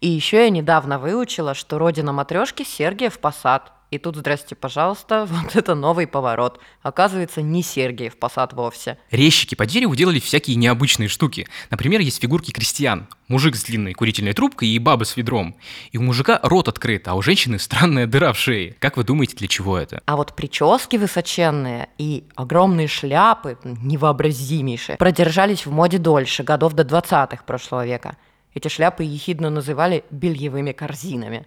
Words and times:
И 0.00 0.08
еще 0.08 0.44
я 0.44 0.50
недавно 0.50 0.98
выучила, 0.98 1.54
что 1.54 1.78
родина 1.78 2.12
матрешки 2.12 2.64
Сергиев 2.64 3.18
Посад. 3.18 3.72
И 3.90 3.98
тут, 3.98 4.16
здрасте, 4.16 4.54
пожалуйста, 4.54 5.26
вот 5.30 5.56
это 5.56 5.74
новый 5.74 6.06
поворот. 6.06 6.60
Оказывается, 6.80 7.42
не 7.42 7.62
Сергиев 7.62 8.16
Посад 8.16 8.54
вовсе. 8.54 8.96
Резчики 9.10 9.54
по 9.54 9.66
дереву 9.66 9.94
делали 9.94 10.18
всякие 10.18 10.56
необычные 10.56 11.08
штуки. 11.08 11.46
Например, 11.68 12.00
есть 12.00 12.22
фигурки 12.22 12.50
крестьян. 12.50 13.08
Мужик 13.28 13.56
с 13.56 13.64
длинной 13.64 13.92
курительной 13.92 14.32
трубкой 14.32 14.68
и 14.68 14.78
баба 14.78 15.04
с 15.04 15.18
ведром. 15.18 15.54
И 15.92 15.98
у 15.98 16.02
мужика 16.02 16.40
рот 16.42 16.68
открыт, 16.68 17.06
а 17.06 17.14
у 17.14 17.20
женщины 17.20 17.58
странная 17.58 18.06
дыра 18.06 18.32
в 18.32 18.38
шее. 18.38 18.76
Как 18.78 18.96
вы 18.96 19.04
думаете, 19.04 19.36
для 19.36 19.48
чего 19.48 19.76
это? 19.76 20.02
А 20.06 20.16
вот 20.16 20.34
прически 20.34 20.96
высоченные 20.96 21.90
и 21.98 22.24
огромные 22.36 22.88
шляпы, 22.88 23.58
невообразимейшие, 23.64 24.96
продержались 24.96 25.66
в 25.66 25.72
моде 25.72 25.98
дольше, 25.98 26.42
годов 26.42 26.72
до 26.72 26.84
20-х 26.84 27.44
прошлого 27.44 27.84
века. 27.84 28.16
Эти 28.52 28.66
шляпы 28.66 29.04
ехидно 29.04 29.48
называли 29.48 30.02
бельевыми 30.10 30.72
корзинами. 30.72 31.46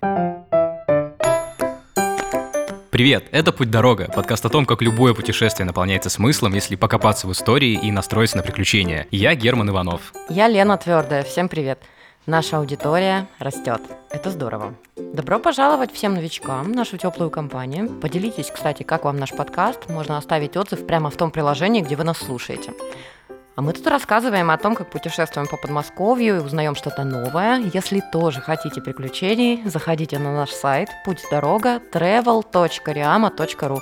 Привет, 2.92 3.26
это 3.32 3.52
«Путь-дорога», 3.52 4.10
подкаст 4.16 4.46
о 4.46 4.50
том, 4.50 4.66
как 4.66 4.82
любое 4.82 5.14
путешествие 5.14 5.66
наполняется 5.66 6.10
смыслом, 6.10 6.54
если 6.54 6.76
покопаться 6.76 7.28
в 7.28 7.32
истории 7.34 7.74
и 7.74 7.92
настроиться 7.92 8.38
на 8.38 8.44
приключения. 8.44 9.08
Я 9.12 9.36
Герман 9.36 9.72
Иванов. 9.72 10.14
Я 10.30 10.48
Лена 10.48 10.78
Твердая, 10.78 11.24
всем 11.24 11.50
привет. 11.50 11.80
Наша 12.26 12.60
аудитория 12.60 13.28
растет. 13.38 13.82
Это 14.10 14.30
здорово. 14.30 14.76
Добро 14.96 15.40
пожаловать 15.40 15.92
всем 15.92 16.14
новичкам 16.14 16.72
в 16.72 16.76
нашу 16.76 16.98
теплую 16.98 17.30
компанию. 17.30 17.90
Поделитесь, 18.00 18.50
кстати, 18.50 18.84
как 18.84 19.04
вам 19.04 19.18
наш 19.18 19.32
подкаст. 19.32 19.90
Можно 19.90 20.18
оставить 20.18 20.56
отзыв 20.56 20.86
прямо 20.88 21.10
в 21.10 21.18
том 21.18 21.32
приложении, 21.32 21.82
где 21.82 21.98
вы 21.98 22.06
нас 22.06 22.20
слушаете. 22.20 22.72
А 23.56 23.62
мы 23.62 23.74
тут 23.74 23.86
рассказываем 23.86 24.50
о 24.50 24.58
том, 24.58 24.76
как 24.76 24.90
путешествуем 24.90 25.48
по 25.48 25.58
Подмосковью 25.58 26.38
и 26.38 26.40
узнаем 26.40 26.76
что-то 26.76 27.04
новое. 27.04 27.60
Если 27.74 28.02
тоже 28.12 28.42
хотите 28.42 28.82
приключений, 28.82 29.62
заходите 29.66 30.18
на 30.18 30.34
наш 30.34 30.50
сайт 30.50 30.90
путь 31.06 31.24
дорога 31.30 31.80
travel.riama.ru. 31.92 33.80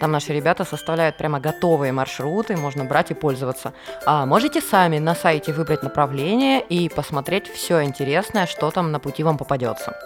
Там 0.00 0.12
наши 0.12 0.32
ребята 0.32 0.64
составляют 0.64 1.16
прямо 1.16 1.40
готовые 1.40 1.92
маршруты, 1.92 2.56
можно 2.56 2.84
брать 2.84 3.10
и 3.10 3.14
пользоваться. 3.14 3.72
А 4.06 4.26
можете 4.26 4.60
сами 4.60 4.98
на 4.98 5.14
сайте 5.14 5.52
выбрать 5.52 5.82
направление 5.82 6.60
и 6.60 6.88
посмотреть 6.88 7.48
все 7.48 7.82
интересное, 7.82 8.46
что 8.46 8.70
там 8.70 8.92
на 8.92 9.00
пути 9.00 9.22
вам 9.22 9.38
попадется. 9.38 9.96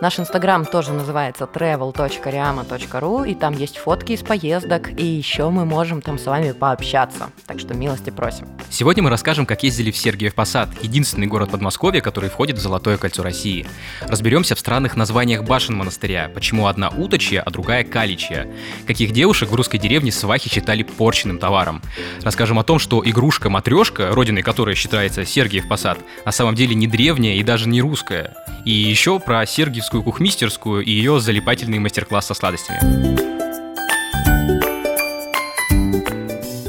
Наш 0.00 0.20
инстаграм 0.20 0.64
тоже 0.64 0.92
называется 0.92 1.48
travel.riama.ru, 1.52 3.28
и 3.28 3.34
там 3.34 3.52
есть 3.52 3.78
фотки 3.78 4.12
из 4.12 4.20
поездок, 4.20 4.90
и 4.96 5.04
еще 5.04 5.50
мы 5.50 5.64
можем 5.64 6.02
там 6.02 6.20
с 6.20 6.26
вами 6.26 6.52
пообщаться. 6.52 7.30
Так 7.46 7.58
что 7.58 7.74
милости 7.74 8.10
просим. 8.10 8.46
Сегодня 8.70 9.02
мы 9.02 9.10
расскажем, 9.10 9.44
как 9.44 9.64
ездили 9.64 9.90
в 9.90 9.96
Сергиев 9.96 10.36
Посад, 10.36 10.68
единственный 10.82 11.26
город 11.26 11.50
Подмосковья, 11.50 12.00
который 12.00 12.30
входит 12.30 12.58
в 12.58 12.60
Золотое 12.60 12.96
кольцо 12.96 13.24
России. 13.24 13.66
Разберемся 14.02 14.54
в 14.54 14.60
странных 14.60 14.94
названиях 14.94 15.42
башен 15.42 15.74
монастыря, 15.74 16.30
почему 16.32 16.68
одна 16.68 16.90
уточья, 16.90 17.42
а 17.44 17.50
другая 17.50 17.82
каличья. 17.82 18.48
Каких 18.86 19.10
девушек 19.10 19.27
в 19.32 19.54
русской 19.54 19.78
деревне 19.78 20.12
свахи 20.12 20.50
считали 20.50 20.82
порченным 20.82 21.38
товаром. 21.38 21.80
Расскажем 22.22 22.58
о 22.58 22.64
том, 22.64 22.78
что 22.78 23.02
игрушка-матрешка, 23.02 24.10
родиной 24.12 24.42
которой 24.42 24.74
считается 24.74 25.24
Сергиев 25.24 25.66
Посад, 25.66 25.98
на 26.26 26.32
самом 26.32 26.54
деле 26.54 26.74
не 26.74 26.86
древняя 26.86 27.36
и 27.36 27.42
даже 27.42 27.68
не 27.68 27.80
русская. 27.80 28.36
И 28.66 28.70
еще 28.70 29.18
про 29.18 29.46
Сергиев 29.46 29.78
Киевскую 29.78 30.02
кухмистерскую 30.02 30.84
и 30.84 30.90
ее 30.90 31.20
залипательный 31.20 31.78
мастер-класс 31.78 32.26
со 32.26 32.34
сладостями. 32.34 32.80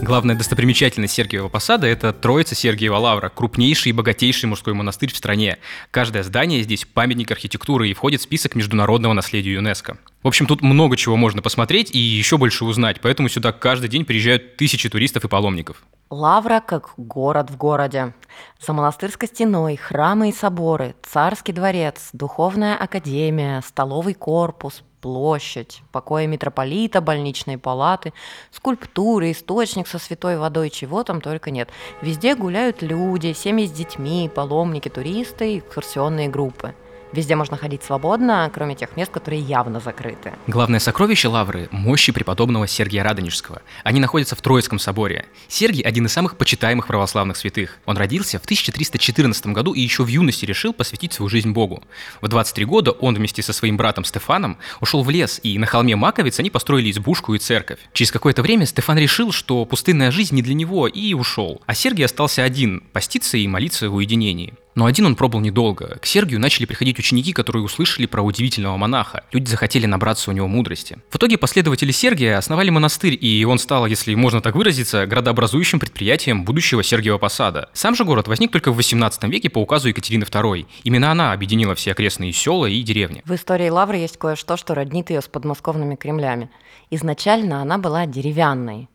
Главная 0.10 0.36
достопримечательность 0.36 1.14
Сергиева 1.14 1.50
Посада– 1.50 1.88
это 1.88 2.14
Троица 2.14 2.54
Сергиева 2.54 2.98
Лавра, 2.98 3.30
крупнейший 3.30 3.90
и 3.90 3.94
богатейший 3.94 4.48
мужской 4.48 4.74
монастырь 4.74 5.12
в 5.12 5.18
стране. 5.18 5.58
Каждое 5.92 6.22
здание 6.22 6.62
здесь– 6.62 6.86
памятник 6.94 7.32
архитектуры 7.32 7.90
и 7.90 7.94
входит 7.94 8.22
в 8.22 8.24
список 8.24 8.56
международного 8.56 9.14
наследия 9.14 9.54
ЮНЕСКо. 9.54 9.98
В 10.22 10.28
общем, 10.28 10.48
тут 10.48 10.62
много 10.62 10.98
чего 10.98 11.16
можно 11.16 11.42
посмотреть 11.42 11.96
и 11.96 11.98
еще 11.98 12.38
больше 12.38 12.66
узнать, 12.66 13.00
поэтому 13.00 13.30
сюда 13.30 13.54
каждый 13.54 13.90
день 13.90 14.04
приезжают 14.04 14.58
тысячи 14.58 14.90
туристов 14.90 15.24
и 15.24 15.30
паломников. 15.30 15.82
Лавра 16.10 16.60
как 16.60 16.94
город 16.98 17.50
в 17.50 17.56
городе. 17.56 18.14
За 18.60 18.74
монастырской 18.74 19.30
стеной 19.30 19.78
храмы 19.78 20.30
и 20.30 20.34
соборы, 20.34 20.96
царский 21.04 21.54
дворец, 21.54 22.10
духовная 22.12 22.76
академия, 22.76 23.62
столовый 23.66 24.14
корпус, 24.14 24.84
площадь, 25.00 25.82
покои 25.94 26.26
митрополита, 26.26 27.00
больничные 27.00 27.58
палаты, 27.58 28.12
скульптуры, 28.52 29.32
источник 29.32 29.88
со 29.88 30.00
святой 30.00 30.38
водой, 30.38 30.70
чего 30.70 31.06
там 31.06 31.22
только 31.22 31.52
нет. 31.52 31.70
Везде 32.02 32.36
гуляют 32.36 32.82
люди, 32.82 33.32
семьи 33.32 33.66
с 33.68 33.72
детьми, 33.72 34.30
паломники, 34.34 34.90
туристы, 34.90 35.60
экскурсионные 35.60 36.28
группы. 36.28 36.76
Везде 37.12 37.36
можно 37.36 37.58
ходить 37.58 37.84
свободно, 37.84 38.52
кроме 38.54 38.76
тех 38.76 38.96
мест, 38.96 39.12
которые 39.12 39.42
явно 39.42 39.80
закрыты. 39.80 40.34
Главное 40.46 40.80
сокровище 40.80 41.28
Лавры– 41.28 41.68
мощи 41.72 42.12
преподобного 42.12 42.68
Сергия 42.68 43.04
Радонежского. 43.04 43.64
Они 43.84 44.00
находятся 44.00 44.36
в 44.36 44.42
Троицком 44.42 44.78
соборе. 44.78 45.26
Сергий– 45.48 45.82
один 45.84 46.06
из 46.06 46.14
самых 46.14 46.38
почитаемых 46.38 46.86
православных 46.86 47.38
святых. 47.38 47.80
Он 47.86 47.98
родился 47.98 48.38
в 48.38 48.44
1314 48.44 49.48
году 49.48 49.74
и 49.74 49.82
еще 49.82 50.04
в 50.04 50.08
юности 50.08 50.46
решил 50.46 50.72
посвятить 50.72 51.14
свою 51.14 51.30
жизнь 51.30 51.52
Богу. 51.52 51.84
В 52.22 52.28
23 52.28 52.66
года 52.66 52.92
он 52.92 53.16
вместе 53.16 53.42
со 53.42 53.54
своим 53.54 53.76
братом 53.76 54.06
Стефаном 54.06 54.58
ушел 54.80 55.02
в 55.02 55.10
лес, 55.10 55.40
и 55.42 55.58
на 55.58 55.66
холме 55.66 55.96
Маковиц 55.96 56.40
они 56.40 56.52
построили 56.52 56.92
избушку 56.92 57.34
и 57.34 57.40
церковь. 57.40 57.80
Через 57.94 58.12
какое-то 58.12 58.44
время 58.44 58.68
Стефан 58.68 59.00
решил, 59.00 59.32
что 59.32 59.66
пустынная 59.66 60.12
жизнь 60.12 60.36
не 60.36 60.44
для 60.44 60.54
него, 60.54 60.88
и 60.88 61.14
ушел. 61.16 61.62
А 61.66 61.74
Сергий 61.74 62.06
остался 62.06 62.44
один– 62.44 62.82
поститься 62.94 63.38
и 63.38 63.48
молиться 63.48 63.90
в 63.90 63.96
уединении. 63.96 64.54
Но 64.80 64.86
один 64.86 65.08
он 65.08 65.18
пробыл 65.18 65.42
недолго. 65.42 65.98
К 66.02 66.06
Сергию 66.06 66.40
начали 66.40 66.64
приходить 66.64 66.98
ученики, 67.00 67.34
которые 67.34 67.66
услышали 67.66 68.06
про 68.06 68.22
удивительного 68.22 68.78
монаха. 68.78 69.26
Люди 69.34 69.50
захотели 69.50 69.86
набраться 69.86 70.32
у 70.32 70.34
него 70.34 70.48
мудрости. 70.48 71.00
В 71.10 71.18
итоге 71.18 71.38
последователи 71.38 71.92
Сергия 71.92 72.38
основали 72.38 72.70
монастырь, 72.70 73.18
и 73.20 73.44
он 73.44 73.60
стал, 73.60 73.88
если 73.88 74.16
можно 74.16 74.40
так 74.40 74.56
выразиться, 74.56 75.06
градообразующим 75.06 75.82
предприятием 75.82 76.46
будущего 76.46 76.82
Сергиева 76.82 77.18
Посада. 77.18 77.68
Сам 77.74 77.94
же 77.94 78.06
город 78.06 78.30
возник 78.30 78.54
только 78.54 78.72
в 78.72 78.78
18 78.78 79.22
веке 79.26 79.50
по 79.50 79.60
указу 79.60 79.90
Екатерины 79.90 80.24
II. 80.24 80.66
Именно 80.86 81.12
она 81.12 81.34
объединила 81.34 81.76
все 81.76 81.92
окрестные 81.92 82.32
села 82.32 82.68
и 82.68 82.82
деревни. 82.82 83.22
В 83.26 83.36
истории 83.36 83.68
Лавры 83.68 83.98
есть 83.98 84.16
кое-что, 84.16 84.56
что 84.56 84.76
роднит 84.76 85.10
ее 85.10 85.22
с 85.22 85.28
подмосковными 85.28 85.98
Кремлями. 85.98 86.50
Изначально 86.90 87.62
она 87.62 87.80
была 87.80 88.06
деревянной, 88.06 88.88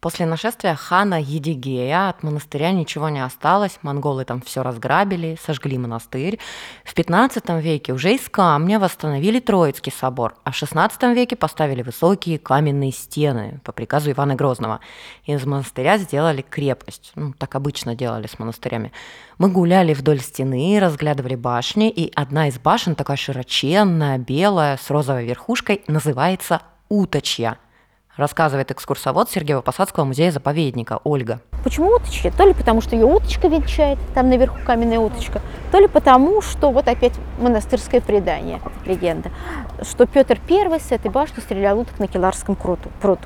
После 0.00 0.26
нашествия 0.26 0.76
хана 0.76 1.20
Едигея 1.20 2.10
от 2.10 2.22
монастыря 2.22 2.70
ничего 2.70 3.08
не 3.08 3.24
осталось, 3.24 3.78
монголы 3.82 4.24
там 4.24 4.40
все 4.40 4.62
разграбили, 4.62 5.36
сожгли 5.44 5.76
монастырь. 5.76 6.38
В 6.84 6.94
15 6.94 7.48
веке 7.60 7.92
уже 7.92 8.14
из 8.14 8.28
камня 8.28 8.78
восстановили 8.78 9.40
Троицкий 9.40 9.90
собор, 9.90 10.36
а 10.44 10.52
в 10.52 10.56
16 10.56 11.02
веке 11.14 11.34
поставили 11.34 11.82
высокие 11.82 12.38
каменные 12.38 12.92
стены 12.92 13.60
по 13.64 13.72
приказу 13.72 14.12
Ивана 14.12 14.36
Грозного. 14.36 14.78
Из 15.24 15.44
монастыря 15.44 15.98
сделали 15.98 16.42
крепость, 16.42 17.10
ну, 17.16 17.32
так 17.32 17.56
обычно 17.56 17.96
делали 17.96 18.28
с 18.28 18.38
монастырями. 18.38 18.92
Мы 19.38 19.50
гуляли 19.50 19.94
вдоль 19.94 20.20
стены, 20.20 20.78
разглядывали 20.80 21.34
башни, 21.34 21.90
и 21.90 22.12
одна 22.14 22.46
из 22.46 22.58
башен, 22.60 22.94
такая 22.94 23.16
широченная, 23.16 24.18
белая, 24.18 24.76
с 24.76 24.90
розовой 24.90 25.26
верхушкой, 25.26 25.82
называется 25.88 26.62
Уточья– 26.88 27.58
рассказывает 28.18 28.70
экскурсовод 28.70 29.30
Сергеево-Посадского 29.30 30.04
музея-заповедника 30.04 31.00
Ольга. 31.04 31.40
Почему 31.64 31.94
уточки? 31.94 32.30
То 32.36 32.44
ли 32.44 32.52
потому, 32.52 32.82
что 32.82 32.94
ее 32.94 33.06
уточка 33.06 33.48
венчает, 33.48 33.98
там 34.14 34.28
наверху 34.28 34.58
каменная 34.66 34.98
уточка, 34.98 35.40
то 35.72 35.78
ли 35.78 35.88
потому, 35.88 36.42
что 36.42 36.70
вот 36.70 36.88
опять 36.88 37.14
монастырское 37.38 38.00
предание, 38.00 38.60
легенда, 38.84 39.30
что 39.82 40.06
Петр 40.06 40.38
I 40.50 40.80
с 40.80 40.92
этой 40.92 41.10
башни 41.10 41.40
стрелял 41.40 41.78
уток 41.78 41.98
на 41.98 42.08
Келарском 42.08 42.56
пруду. 42.56 43.20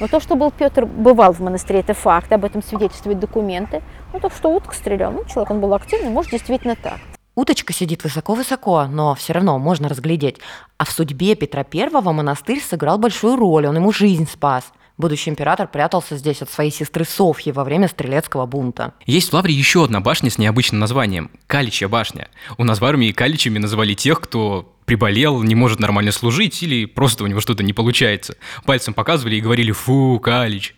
Но 0.00 0.06
то, 0.06 0.20
что 0.20 0.36
был 0.36 0.52
Петр, 0.52 0.86
бывал 0.86 1.32
в 1.32 1.40
монастыре, 1.40 1.80
это 1.80 1.92
факт, 1.92 2.30
об 2.32 2.44
этом 2.44 2.62
свидетельствуют 2.62 3.18
документы. 3.18 3.82
Ну, 4.12 4.20
то, 4.20 4.30
что 4.30 4.48
утка 4.54 4.72
стрелял, 4.72 5.10
ну, 5.10 5.24
человек, 5.24 5.50
он 5.50 5.60
был 5.60 5.74
активный, 5.74 6.10
может, 6.10 6.30
действительно 6.30 6.76
так. 6.76 6.98
Уточка 7.38 7.72
сидит 7.72 8.02
высоко-высоко, 8.02 8.88
но 8.88 9.14
все 9.14 9.32
равно 9.32 9.60
можно 9.60 9.88
разглядеть. 9.88 10.38
А 10.76 10.84
в 10.84 10.90
судьбе 10.90 11.36
Петра 11.36 11.62
Первого 11.62 12.10
монастырь 12.10 12.60
сыграл 12.60 12.98
большую 12.98 13.36
роль, 13.36 13.68
он 13.68 13.76
ему 13.76 13.92
жизнь 13.92 14.28
спас. 14.28 14.72
Будущий 14.96 15.30
император 15.30 15.68
прятался 15.68 16.16
здесь 16.16 16.42
от 16.42 16.50
своей 16.50 16.72
сестры 16.72 17.04
Софьи 17.04 17.52
во 17.52 17.62
время 17.62 17.86
стрелецкого 17.86 18.46
бунта. 18.46 18.92
Есть 19.06 19.30
в 19.30 19.34
Лавре 19.34 19.54
еще 19.54 19.84
одна 19.84 20.00
башня 20.00 20.30
с 20.30 20.38
необычным 20.38 20.80
названием– 20.80 21.30
Каличья 21.46 21.86
башня. 21.86 22.26
У 22.56 22.64
нас 22.64 22.80
в 22.80 22.84
армии 22.84 23.12
каличами 23.12 23.60
называли 23.60 23.94
тех, 23.94 24.20
кто 24.20 24.74
приболел, 24.84 25.40
не 25.44 25.54
может 25.54 25.78
нормально 25.78 26.10
служить 26.10 26.60
или 26.64 26.86
просто 26.86 27.22
у 27.22 27.28
него 27.28 27.38
что-то 27.38 27.62
не 27.62 27.72
получается. 27.72 28.34
Пальцем 28.64 28.94
показывали 28.94 29.36
и 29.36 29.40
говорили 29.40 29.70
«фу, 29.70 30.18
калич». 30.18 30.74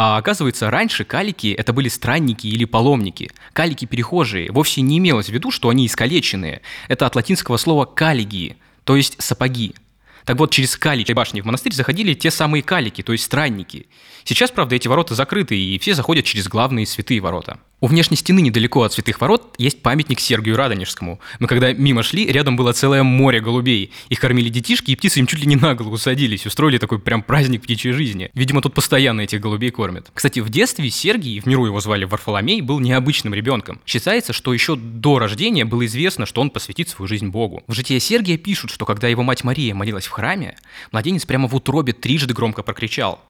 А 0.00 0.16
оказывается, 0.16 0.70
раньше 0.70 1.04
калики 1.04 1.48
это 1.48 1.72
были 1.72 1.88
странники 1.88 2.46
или 2.46 2.64
паломники. 2.64 3.32
Калики 3.52 3.84
перехожие. 3.84 4.48
Вовсе 4.52 4.80
не 4.80 4.98
имелось 4.98 5.26
в 5.26 5.32
виду, 5.32 5.50
что 5.50 5.70
они 5.70 5.86
искалеченные. 5.86 6.62
Это 6.86 7.04
от 7.04 7.16
латинского 7.16 7.56
слова 7.56 7.84
калигии, 7.84 8.58
то 8.84 8.94
есть 8.94 9.20
сапоги. 9.20 9.74
Так 10.24 10.38
вот, 10.38 10.52
через 10.52 10.76
каличи 10.76 11.10
башни 11.10 11.40
в 11.40 11.46
монастырь 11.46 11.72
заходили 11.72 12.14
те 12.14 12.30
самые 12.30 12.62
калики, 12.62 13.02
то 13.02 13.10
есть 13.10 13.24
странники. 13.24 13.88
Сейчас, 14.22 14.52
правда, 14.52 14.76
эти 14.76 14.86
ворота 14.86 15.16
закрыты, 15.16 15.58
и 15.58 15.76
все 15.80 15.94
заходят 15.94 16.24
через 16.24 16.46
главные 16.46 16.86
святые 16.86 17.18
ворота. 17.18 17.58
У 17.80 17.86
внешней 17.86 18.16
стены 18.16 18.40
недалеко 18.40 18.82
от 18.82 18.92
Святых 18.92 19.20
Ворот 19.20 19.54
есть 19.56 19.82
памятник 19.82 20.18
Сергию 20.18 20.56
Радонежскому. 20.56 21.20
Но 21.38 21.46
когда 21.46 21.72
мимо 21.72 22.02
шли, 22.02 22.26
рядом 22.26 22.56
было 22.56 22.72
целое 22.72 23.04
море 23.04 23.40
голубей. 23.40 23.92
Их 24.08 24.18
кормили 24.18 24.48
детишки, 24.48 24.90
и 24.90 24.96
птицы 24.96 25.20
им 25.20 25.28
чуть 25.28 25.38
ли 25.38 25.46
не 25.46 25.54
на 25.54 25.76
голову 25.76 25.96
садились, 25.96 26.44
устроили 26.44 26.78
такой 26.78 26.98
прям 26.98 27.22
праздник 27.22 27.62
птичьей 27.62 27.92
жизни. 27.92 28.30
Видимо, 28.34 28.62
тут 28.62 28.74
постоянно 28.74 29.20
этих 29.20 29.40
голубей 29.40 29.70
кормят. 29.70 30.10
Кстати, 30.12 30.40
в 30.40 30.48
детстве 30.48 30.90
Сергий, 30.90 31.38
в 31.38 31.46
миру 31.46 31.66
его 31.66 31.78
звали 31.78 32.04
Варфоломей, 32.04 32.62
был 32.62 32.80
необычным 32.80 33.32
ребенком. 33.32 33.80
Считается, 33.86 34.32
что 34.32 34.52
еще 34.52 34.74
до 34.74 35.20
рождения 35.20 35.64
было 35.64 35.86
известно, 35.86 36.26
что 36.26 36.40
он 36.40 36.50
посвятит 36.50 36.88
свою 36.88 37.06
жизнь 37.06 37.28
Богу. 37.28 37.62
В 37.68 37.74
житии 37.74 38.00
Сергия 38.00 38.38
пишут, 38.38 38.72
что 38.72 38.86
когда 38.86 39.06
его 39.06 39.22
мать 39.22 39.44
Мария 39.44 39.72
молилась 39.76 40.06
в 40.06 40.10
храме, 40.10 40.56
младенец 40.90 41.24
прямо 41.26 41.46
в 41.46 41.54
утробе 41.54 41.92
трижды 41.92 42.34
громко 42.34 42.64
прокричал 42.64 43.20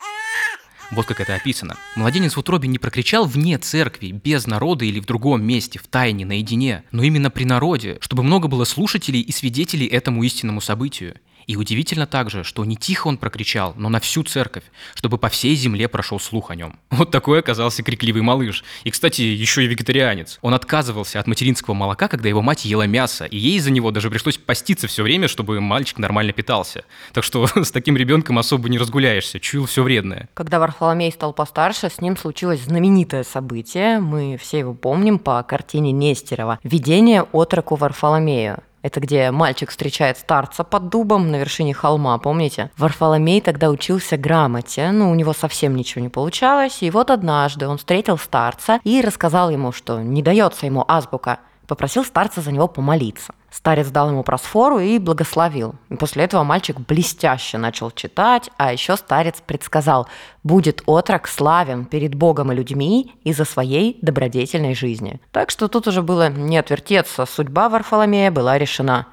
вот 0.90 1.06
как 1.06 1.20
это 1.20 1.34
описано. 1.34 1.76
Младенец 1.96 2.34
в 2.34 2.38
утробе 2.38 2.68
не 2.68 2.78
прокричал 2.78 3.26
вне 3.26 3.58
церкви, 3.58 4.12
без 4.12 4.46
народа 4.46 4.84
или 4.84 5.00
в 5.00 5.06
другом 5.06 5.44
месте, 5.44 5.78
в 5.78 5.86
тайне, 5.86 6.24
наедине, 6.24 6.84
но 6.92 7.02
именно 7.02 7.30
при 7.30 7.44
народе, 7.44 7.98
чтобы 8.00 8.22
много 8.22 8.48
было 8.48 8.64
слушателей 8.64 9.20
и 9.20 9.32
свидетелей 9.32 9.86
этому 9.86 10.22
истинному 10.22 10.60
событию. 10.60 11.16
И 11.48 11.56
удивительно 11.56 12.06
также, 12.06 12.44
что 12.44 12.62
не 12.66 12.76
тихо 12.76 13.08
он 13.08 13.16
прокричал, 13.16 13.72
но 13.78 13.88
на 13.88 14.00
всю 14.00 14.22
церковь, 14.22 14.64
чтобы 14.94 15.16
по 15.16 15.30
всей 15.30 15.56
земле 15.56 15.88
прошел 15.88 16.20
слух 16.20 16.50
о 16.50 16.54
нем. 16.54 16.78
Вот 16.98 17.10
такой 17.10 17.38
оказался 17.38 17.82
крикливый 17.82 18.20
малыш. 18.22 18.62
И, 18.84 18.90
кстати, 18.90 19.22
еще 19.22 19.64
и 19.64 19.66
вегетарианец. 19.66 20.38
Он 20.42 20.52
отказывался 20.52 21.20
от 21.20 21.26
материнского 21.26 21.74
молока, 21.74 22.08
когда 22.08 22.28
его 22.28 22.42
мать 22.42 22.66
ела 22.66 22.86
мясо, 22.86 23.24
и 23.24 23.38
ей 23.38 23.56
из-за 23.56 23.70
него 23.70 23.90
даже 23.90 24.10
пришлось 24.10 24.36
поститься 24.36 24.88
все 24.88 25.02
время, 25.02 25.26
чтобы 25.26 25.58
мальчик 25.60 25.98
нормально 25.98 26.32
питался. 26.34 26.84
Так 27.14 27.24
что 27.24 27.46
с 27.54 27.70
таким 27.70 27.96
ребенком 27.96 28.38
особо 28.38 28.68
не 28.68 28.76
разгуляешься, 28.76 29.40
чуял 29.40 29.64
все 29.64 29.82
вредное. 29.82 30.28
Когда 30.34 30.58
Варфоломей 30.58 31.10
стал 31.10 31.32
постарше, 31.32 31.88
с 31.88 32.02
ним 32.02 32.18
случилось 32.18 32.60
знаменитое 32.60 33.24
событие. 33.24 34.00
Мы 34.00 34.36
все 34.36 34.58
его 34.58 34.74
помним 34.74 35.18
по 35.18 35.42
картине 35.42 35.92
Нестерова 35.92 36.58
«Видение 36.62 37.22
отроку 37.22 37.76
Варфоломею». 37.76 38.62
Это 38.80 39.00
где 39.00 39.30
мальчик 39.32 39.70
встречает 39.70 40.18
старца 40.18 40.62
под 40.62 40.88
дубом 40.88 41.30
на 41.30 41.36
вершине 41.36 41.74
холма, 41.74 42.16
помните? 42.18 42.70
Варфоломей 42.76 43.40
тогда 43.40 43.70
учился 43.70 44.16
грамоте, 44.16 44.90
но 44.92 45.10
у 45.10 45.14
него 45.14 45.32
совсем 45.32 45.74
ничего 45.74 46.02
не 46.02 46.08
получалось. 46.08 46.78
И 46.82 46.90
вот 46.90 47.10
однажды 47.10 47.66
он 47.66 47.78
встретил 47.78 48.18
старца 48.18 48.80
и 48.84 49.00
рассказал 49.00 49.50
ему, 49.50 49.72
что 49.72 50.00
не 50.00 50.22
дается 50.22 50.66
ему 50.66 50.84
азбука 50.86 51.40
попросил 51.68 52.04
старца 52.04 52.40
за 52.40 52.50
него 52.50 52.66
помолиться. 52.66 53.32
Старец 53.50 53.88
дал 53.88 54.10
ему 54.10 54.24
просфору 54.24 54.78
и 54.78 54.98
благословил. 54.98 55.74
И 55.90 55.94
после 55.94 56.24
этого 56.24 56.42
мальчик 56.42 56.78
блестяще 56.80 57.58
начал 57.58 57.90
читать, 57.90 58.50
а 58.56 58.72
еще 58.72 58.96
старец 58.96 59.36
предсказал, 59.46 60.08
будет 60.42 60.82
отрок 60.86 61.28
славен 61.28 61.84
перед 61.84 62.14
Богом 62.14 62.50
и 62.50 62.54
людьми 62.54 63.14
из-за 63.22 63.44
своей 63.44 63.98
добродетельной 64.02 64.74
жизни. 64.74 65.20
Так 65.30 65.50
что 65.50 65.68
тут 65.68 65.86
уже 65.86 66.02
было 66.02 66.28
не 66.28 66.58
отвертеться, 66.58 67.26
судьба 67.26 67.68
Варфоломея 67.68 68.30
была 68.30 68.58
решена. 68.58 69.06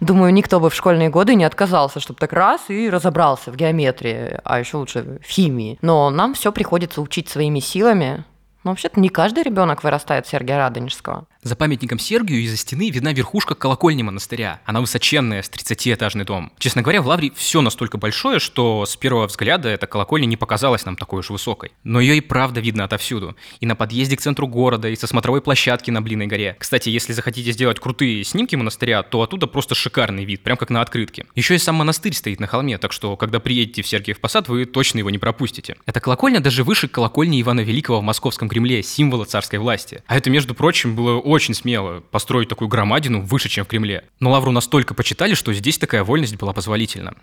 Думаю, 0.00 0.32
никто 0.32 0.58
бы 0.58 0.70
в 0.70 0.74
школьные 0.74 1.10
годы 1.10 1.34
не 1.34 1.44
отказался, 1.44 2.00
чтобы 2.00 2.18
так 2.18 2.32
раз 2.32 2.62
и 2.68 2.90
разобрался 2.90 3.52
в 3.52 3.56
геометрии, 3.56 4.40
а 4.44 4.58
еще 4.58 4.78
лучше 4.78 5.20
в 5.24 5.28
химии. 5.28 5.78
Но 5.80 6.10
нам 6.10 6.34
все 6.34 6.50
приходится 6.50 7.00
учить 7.00 7.28
своими 7.28 7.60
силами, 7.60 8.24
но 8.64 8.70
вообще-то 8.70 8.98
не 8.98 9.10
каждый 9.10 9.44
ребенок 9.44 9.84
вырастает 9.84 10.26
Сергия 10.26 10.56
Радонежского. 10.56 11.26
За 11.44 11.56
памятником 11.56 11.98
Сергию 11.98 12.40
из-за 12.40 12.56
стены 12.56 12.88
видна 12.88 13.12
верхушка 13.12 13.54
колокольни 13.54 14.02
монастыря. 14.02 14.62
Она 14.64 14.80
высоченная, 14.80 15.42
с 15.42 15.50
30-этажный 15.50 16.24
дом. 16.24 16.50
Честно 16.58 16.80
говоря, 16.80 17.02
в 17.02 17.06
Лавре 17.06 17.32
все 17.36 17.60
настолько 17.60 17.98
большое, 17.98 18.38
что 18.38 18.86
с 18.86 18.96
первого 18.96 19.26
взгляда 19.26 19.68
эта 19.68 19.86
колокольня 19.86 20.24
не 20.24 20.38
показалась 20.38 20.86
нам 20.86 20.96
такой 20.96 21.20
уж 21.20 21.28
высокой. 21.28 21.72
Но 21.82 22.00
ее 22.00 22.16
и 22.16 22.22
правда 22.22 22.60
видно 22.60 22.84
отовсюду. 22.84 23.36
И 23.60 23.66
на 23.66 23.76
подъезде 23.76 24.16
к 24.16 24.22
центру 24.22 24.48
города, 24.48 24.88
и 24.88 24.96
со 24.96 25.06
смотровой 25.06 25.42
площадки 25.42 25.90
на 25.90 26.00
Блинной 26.00 26.28
горе. 26.28 26.56
Кстати, 26.58 26.88
если 26.88 27.12
захотите 27.12 27.52
сделать 27.52 27.78
крутые 27.78 28.24
снимки 28.24 28.56
монастыря, 28.56 29.02
то 29.02 29.20
оттуда 29.20 29.46
просто 29.46 29.74
шикарный 29.74 30.24
вид, 30.24 30.42
прям 30.42 30.56
как 30.56 30.70
на 30.70 30.80
открытке. 30.80 31.26
Еще 31.34 31.56
и 31.56 31.58
сам 31.58 31.74
монастырь 31.74 32.14
стоит 32.14 32.40
на 32.40 32.46
холме, 32.46 32.78
так 32.78 32.90
что, 32.90 33.18
когда 33.18 33.38
приедете 33.38 33.82
в 33.82 33.86
Сергиев 33.86 34.18
Посад, 34.18 34.48
вы 34.48 34.64
точно 34.64 35.00
его 35.00 35.10
не 35.10 35.18
пропустите. 35.18 35.76
Эта 35.84 36.00
колокольня 36.00 36.40
даже 36.40 36.64
выше 36.64 36.88
колокольни 36.88 37.42
Ивана 37.42 37.60
Великого 37.60 38.00
в 38.00 38.02
Московском 38.02 38.48
Кремле, 38.48 38.82
символа 38.82 39.26
царской 39.26 39.58
власти. 39.58 40.02
А 40.06 40.16
это, 40.16 40.30
между 40.30 40.54
прочим, 40.54 40.96
было 40.96 41.20
очень 41.34 41.54
смело 41.54 42.00
построить 42.00 42.48
такую 42.48 42.68
громадину 42.68 43.20
выше, 43.20 43.48
чем 43.48 43.64
в 43.64 43.68
Кремле. 43.68 44.04
Но 44.20 44.30
Лавру 44.30 44.52
настолько 44.52 44.94
почитали, 44.94 45.34
что 45.34 45.52
здесь 45.52 45.78
такая 45.78 46.04
вольность 46.04 46.36
была 46.36 46.52
позволительна. 46.52 47.14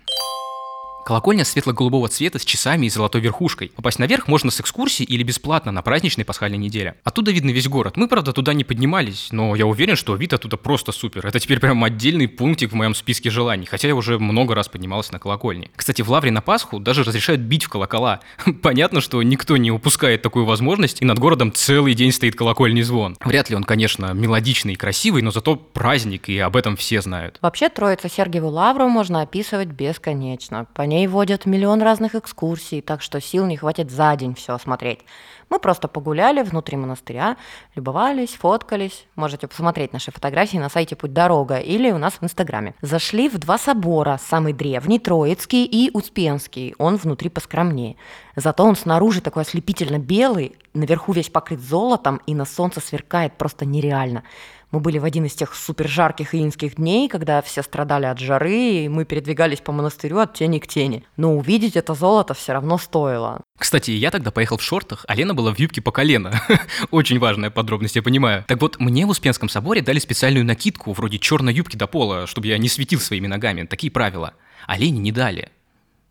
Колокольня 1.04 1.44
светло-голубого 1.44 2.06
цвета 2.08 2.38
с 2.38 2.44
часами 2.44 2.86
и 2.86 2.88
золотой 2.88 3.20
верхушкой. 3.20 3.72
Попасть 3.74 3.98
наверх 3.98 4.28
можно 4.28 4.52
с 4.52 4.60
экскурсии 4.60 5.02
или 5.02 5.24
бесплатно 5.24 5.72
на 5.72 5.82
праздничной 5.82 6.24
пасхальной 6.24 6.58
неделе. 6.58 6.94
Оттуда 7.02 7.32
видно 7.32 7.50
весь 7.50 7.66
город. 7.66 7.96
Мы, 7.96 8.06
правда, 8.06 8.32
туда 8.32 8.54
не 8.54 8.62
поднимались, 8.62 9.28
но 9.32 9.56
я 9.56 9.66
уверен, 9.66 9.96
что 9.96 10.14
вид 10.14 10.32
оттуда 10.32 10.56
просто 10.56 10.92
супер. 10.92 11.26
Это 11.26 11.40
теперь 11.40 11.58
прям 11.58 11.82
отдельный 11.82 12.28
пунктик 12.28 12.70
в 12.70 12.74
моем 12.74 12.94
списке 12.94 13.30
желаний, 13.30 13.66
хотя 13.66 13.88
я 13.88 13.96
уже 13.96 14.18
много 14.20 14.54
раз 14.54 14.68
поднимался 14.68 15.12
на 15.12 15.18
колокольне. 15.18 15.70
Кстати, 15.74 16.02
в 16.02 16.10
Лавре 16.10 16.30
на 16.30 16.40
Пасху 16.40 16.78
даже 16.78 17.02
разрешают 17.02 17.40
бить 17.40 17.64
в 17.64 17.68
колокола. 17.68 18.20
Понятно, 18.62 19.00
что 19.00 19.20
никто 19.24 19.56
не 19.56 19.72
упускает 19.72 20.22
такую 20.22 20.44
возможность, 20.44 21.02
и 21.02 21.04
над 21.04 21.18
городом 21.18 21.52
целый 21.52 21.94
день 21.94 22.12
стоит 22.12 22.36
колокольный 22.36 22.82
звон. 22.82 23.16
Вряд 23.24 23.50
ли 23.50 23.56
он, 23.56 23.64
конечно, 23.64 24.12
мелодичный 24.12 24.74
и 24.74 24.76
красивый, 24.76 25.22
но 25.22 25.32
зато 25.32 25.56
праздник, 25.56 26.28
и 26.28 26.38
об 26.38 26.56
этом 26.56 26.76
все 26.76 27.02
знают. 27.02 27.38
Вообще, 27.42 27.68
Троица 27.68 28.08
Сергиеву 28.08 28.48
Лавру 28.48 28.88
можно 28.88 29.22
описывать 29.22 29.68
бесконечно. 29.68 30.66
По 30.74 30.82
ней 30.92 31.06
водят 31.06 31.46
миллион 31.46 31.82
разных 31.82 32.14
экскурсий, 32.14 32.82
так 32.82 33.02
что 33.02 33.20
сил 33.20 33.46
не 33.46 33.56
хватит 33.56 33.90
за 33.90 34.14
день 34.14 34.34
все 34.34 34.54
осмотреть. 34.54 35.00
Мы 35.48 35.58
просто 35.58 35.88
погуляли 35.88 36.42
внутри 36.42 36.76
монастыря, 36.76 37.36
любовались, 37.74 38.34
фоткались. 38.34 39.06
Можете 39.16 39.48
посмотреть 39.48 39.92
наши 39.92 40.10
фотографии 40.10 40.58
на 40.58 40.68
сайте 40.68 40.96
«Путь 40.96 41.12
дорога» 41.12 41.58
или 41.58 41.90
у 41.90 41.98
нас 41.98 42.14
в 42.14 42.24
Инстаграме. 42.24 42.74
Зашли 42.82 43.28
в 43.28 43.38
два 43.38 43.58
собора, 43.58 44.18
самый 44.22 44.52
древний, 44.52 44.98
Троицкий 44.98 45.64
и 45.64 45.90
Успенский. 45.92 46.74
Он 46.78 46.96
внутри 46.96 47.28
поскромнее. 47.28 47.96
Зато 48.36 48.64
он 48.64 48.76
снаружи 48.76 49.20
такой 49.20 49.42
ослепительно 49.42 49.98
белый, 49.98 50.56
наверху 50.74 51.12
весь 51.12 51.28
покрыт 51.28 51.60
золотом 51.60 52.20
и 52.26 52.34
на 52.34 52.44
солнце 52.44 52.80
сверкает 52.80 53.36
просто 53.36 53.66
нереально. 53.66 54.24
Мы 54.72 54.80
были 54.80 54.98
в 54.98 55.04
один 55.04 55.26
из 55.26 55.34
тех 55.34 55.54
супер 55.54 55.86
жарких 55.86 56.34
июньских 56.34 56.76
дней, 56.76 57.08
когда 57.08 57.42
все 57.42 57.62
страдали 57.62 58.06
от 58.06 58.18
жары, 58.18 58.84
и 58.84 58.88
мы 58.88 59.04
передвигались 59.04 59.60
по 59.60 59.70
монастырю 59.70 60.18
от 60.18 60.32
тени 60.32 60.58
к 60.58 60.66
тени. 60.66 61.04
Но 61.18 61.36
увидеть 61.36 61.76
это 61.76 61.92
золото 61.94 62.32
все 62.32 62.54
равно 62.54 62.78
стоило. 62.78 63.42
Кстати, 63.58 63.90
я 63.90 64.10
тогда 64.10 64.30
поехал 64.30 64.56
в 64.56 64.62
шортах, 64.62 65.04
а 65.06 65.14
Лена 65.14 65.34
была 65.34 65.54
в 65.54 65.58
юбке 65.58 65.82
по 65.82 65.92
колено. 65.92 66.42
Очень 66.90 67.18
важная 67.18 67.50
подробность, 67.50 67.96
я 67.96 68.02
понимаю. 68.02 68.44
Так 68.48 68.62
вот, 68.62 68.80
мне 68.80 69.04
в 69.04 69.10
Успенском 69.10 69.50
соборе 69.50 69.82
дали 69.82 69.98
специальную 69.98 70.46
накидку, 70.46 70.92
вроде 70.92 71.18
черной 71.18 71.52
юбки 71.52 71.76
до 71.76 71.86
пола, 71.86 72.26
чтобы 72.26 72.46
я 72.46 72.56
не 72.56 72.68
светил 72.68 72.98
своими 72.98 73.26
ногами. 73.26 73.64
Такие 73.64 73.90
правила. 73.90 74.32
А 74.66 74.78
Лене 74.78 75.00
не 75.00 75.12
дали. 75.12 75.50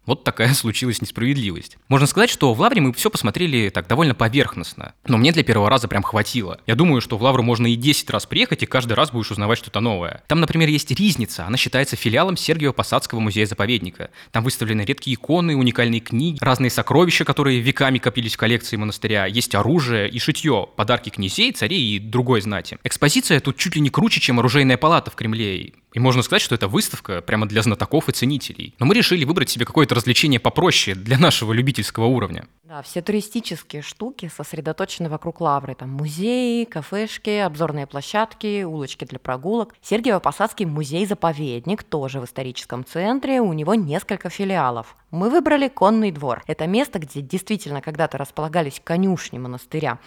Вот 0.05 0.23
такая 0.23 0.53
случилась 0.53 1.01
несправедливость. 1.01 1.77
Можно 1.87 2.07
сказать, 2.07 2.29
что 2.29 2.53
в 2.53 2.59
Лавре 2.59 2.81
мы 2.81 2.93
все 2.93 3.09
посмотрели 3.09 3.69
так 3.69 3.87
довольно 3.87 4.15
поверхностно. 4.15 4.93
Но 5.05 5.17
мне 5.17 5.31
для 5.31 5.43
первого 5.43 5.69
раза 5.69 5.87
прям 5.87 6.03
хватило. 6.03 6.59
Я 6.65 6.75
думаю, 6.75 7.01
что 7.01 7.17
в 7.17 7.23
Лавру 7.23 7.43
можно 7.43 7.67
и 7.67 7.75
10 7.75 8.09
раз 8.09 8.25
приехать, 8.25 8.63
и 8.63 8.65
каждый 8.65 8.93
раз 8.93 9.11
будешь 9.11 9.31
узнавать 9.31 9.59
что-то 9.59 9.79
новое. 9.79 10.23
Там, 10.27 10.39
например, 10.39 10.69
есть 10.69 10.91
Ризница. 10.91 11.45
Она 11.45 11.57
считается 11.57 11.95
филиалом 11.95 12.37
Сергиева 12.37 12.73
Посадского 12.73 13.19
музея-заповедника. 13.19 14.09
Там 14.31 14.43
выставлены 14.43 14.81
редкие 14.81 15.15
иконы, 15.15 15.55
уникальные 15.55 15.99
книги, 15.99 16.37
разные 16.41 16.69
сокровища, 16.69 17.25
которые 17.25 17.59
веками 17.59 17.97
копились 17.97 18.35
в 18.35 18.37
коллекции 18.37 18.75
монастыря. 18.75 19.25
Есть 19.25 19.55
оружие 19.55 20.09
и 20.09 20.19
шитье, 20.19 20.67
подарки 20.75 21.09
князей, 21.09 21.51
царей 21.51 21.95
и 21.95 21.99
другой 21.99 22.41
знати. 22.41 22.77
Экспозиция 22.83 23.39
тут 23.39 23.57
чуть 23.57 23.75
ли 23.75 23.81
не 23.81 23.89
круче, 23.89 24.19
чем 24.19 24.39
оружейная 24.39 24.77
палата 24.77 25.11
в 25.11 25.15
Кремле. 25.15 25.73
И 25.93 25.99
можно 25.99 26.21
сказать, 26.21 26.41
что 26.41 26.55
это 26.55 26.67
выставка 26.67 27.21
прямо 27.21 27.47
для 27.47 27.61
знатоков 27.61 28.07
и 28.07 28.11
ценителей. 28.13 28.75
Но 28.79 28.85
мы 28.85 28.95
решили 28.95 29.25
выбрать 29.25 29.49
себе 29.49 29.65
какое-то 29.65 29.95
развлечение 29.95 30.39
попроще 30.39 30.95
для 30.95 31.17
нашего 31.17 31.51
любительского 31.51 32.05
уровня. 32.05 32.47
Да, 32.63 32.81
все 32.81 33.01
туристические 33.01 33.81
штуки 33.81 34.31
сосредоточены 34.33 35.09
вокруг 35.09 35.41
Лавры. 35.41 35.75
Там 35.75 35.89
музеи, 35.89 36.63
кафешки, 36.63 37.29
обзорные 37.29 37.87
площадки, 37.87 38.63
улочки 38.63 39.03
для 39.03 39.19
прогулок. 39.19 39.75
Сергиево-Посадский 39.81 40.65
музей-заповедник 40.65 41.83
тоже 41.83 42.21
в 42.21 42.25
историческом 42.25 42.85
центре. 42.85 43.41
У 43.41 43.51
него 43.51 43.75
несколько 43.75 44.29
филиалов. 44.29 44.95
Мы 45.09 45.29
выбрали 45.29 45.67
конный 45.67 46.11
двор. 46.11 46.43
Это 46.47 46.67
место, 46.67 46.99
где 46.99 47.19
действительно 47.19 47.81
когда-то 47.81 48.17
располагались 48.17 48.81
конюшни 48.81 49.39
монастыря. 49.39 49.99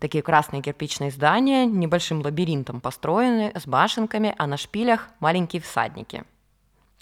Такие 0.00 0.22
красные 0.22 0.62
кирпичные 0.62 1.10
здания 1.10 1.66
небольшим 1.66 2.22
лабиринтом 2.22 2.80
построены, 2.80 3.52
с 3.54 3.66
башенками, 3.66 4.34
а 4.38 4.46
на 4.46 4.56
шпилях 4.56 5.08
маленькие 5.20 5.60
всадники. 5.60 6.24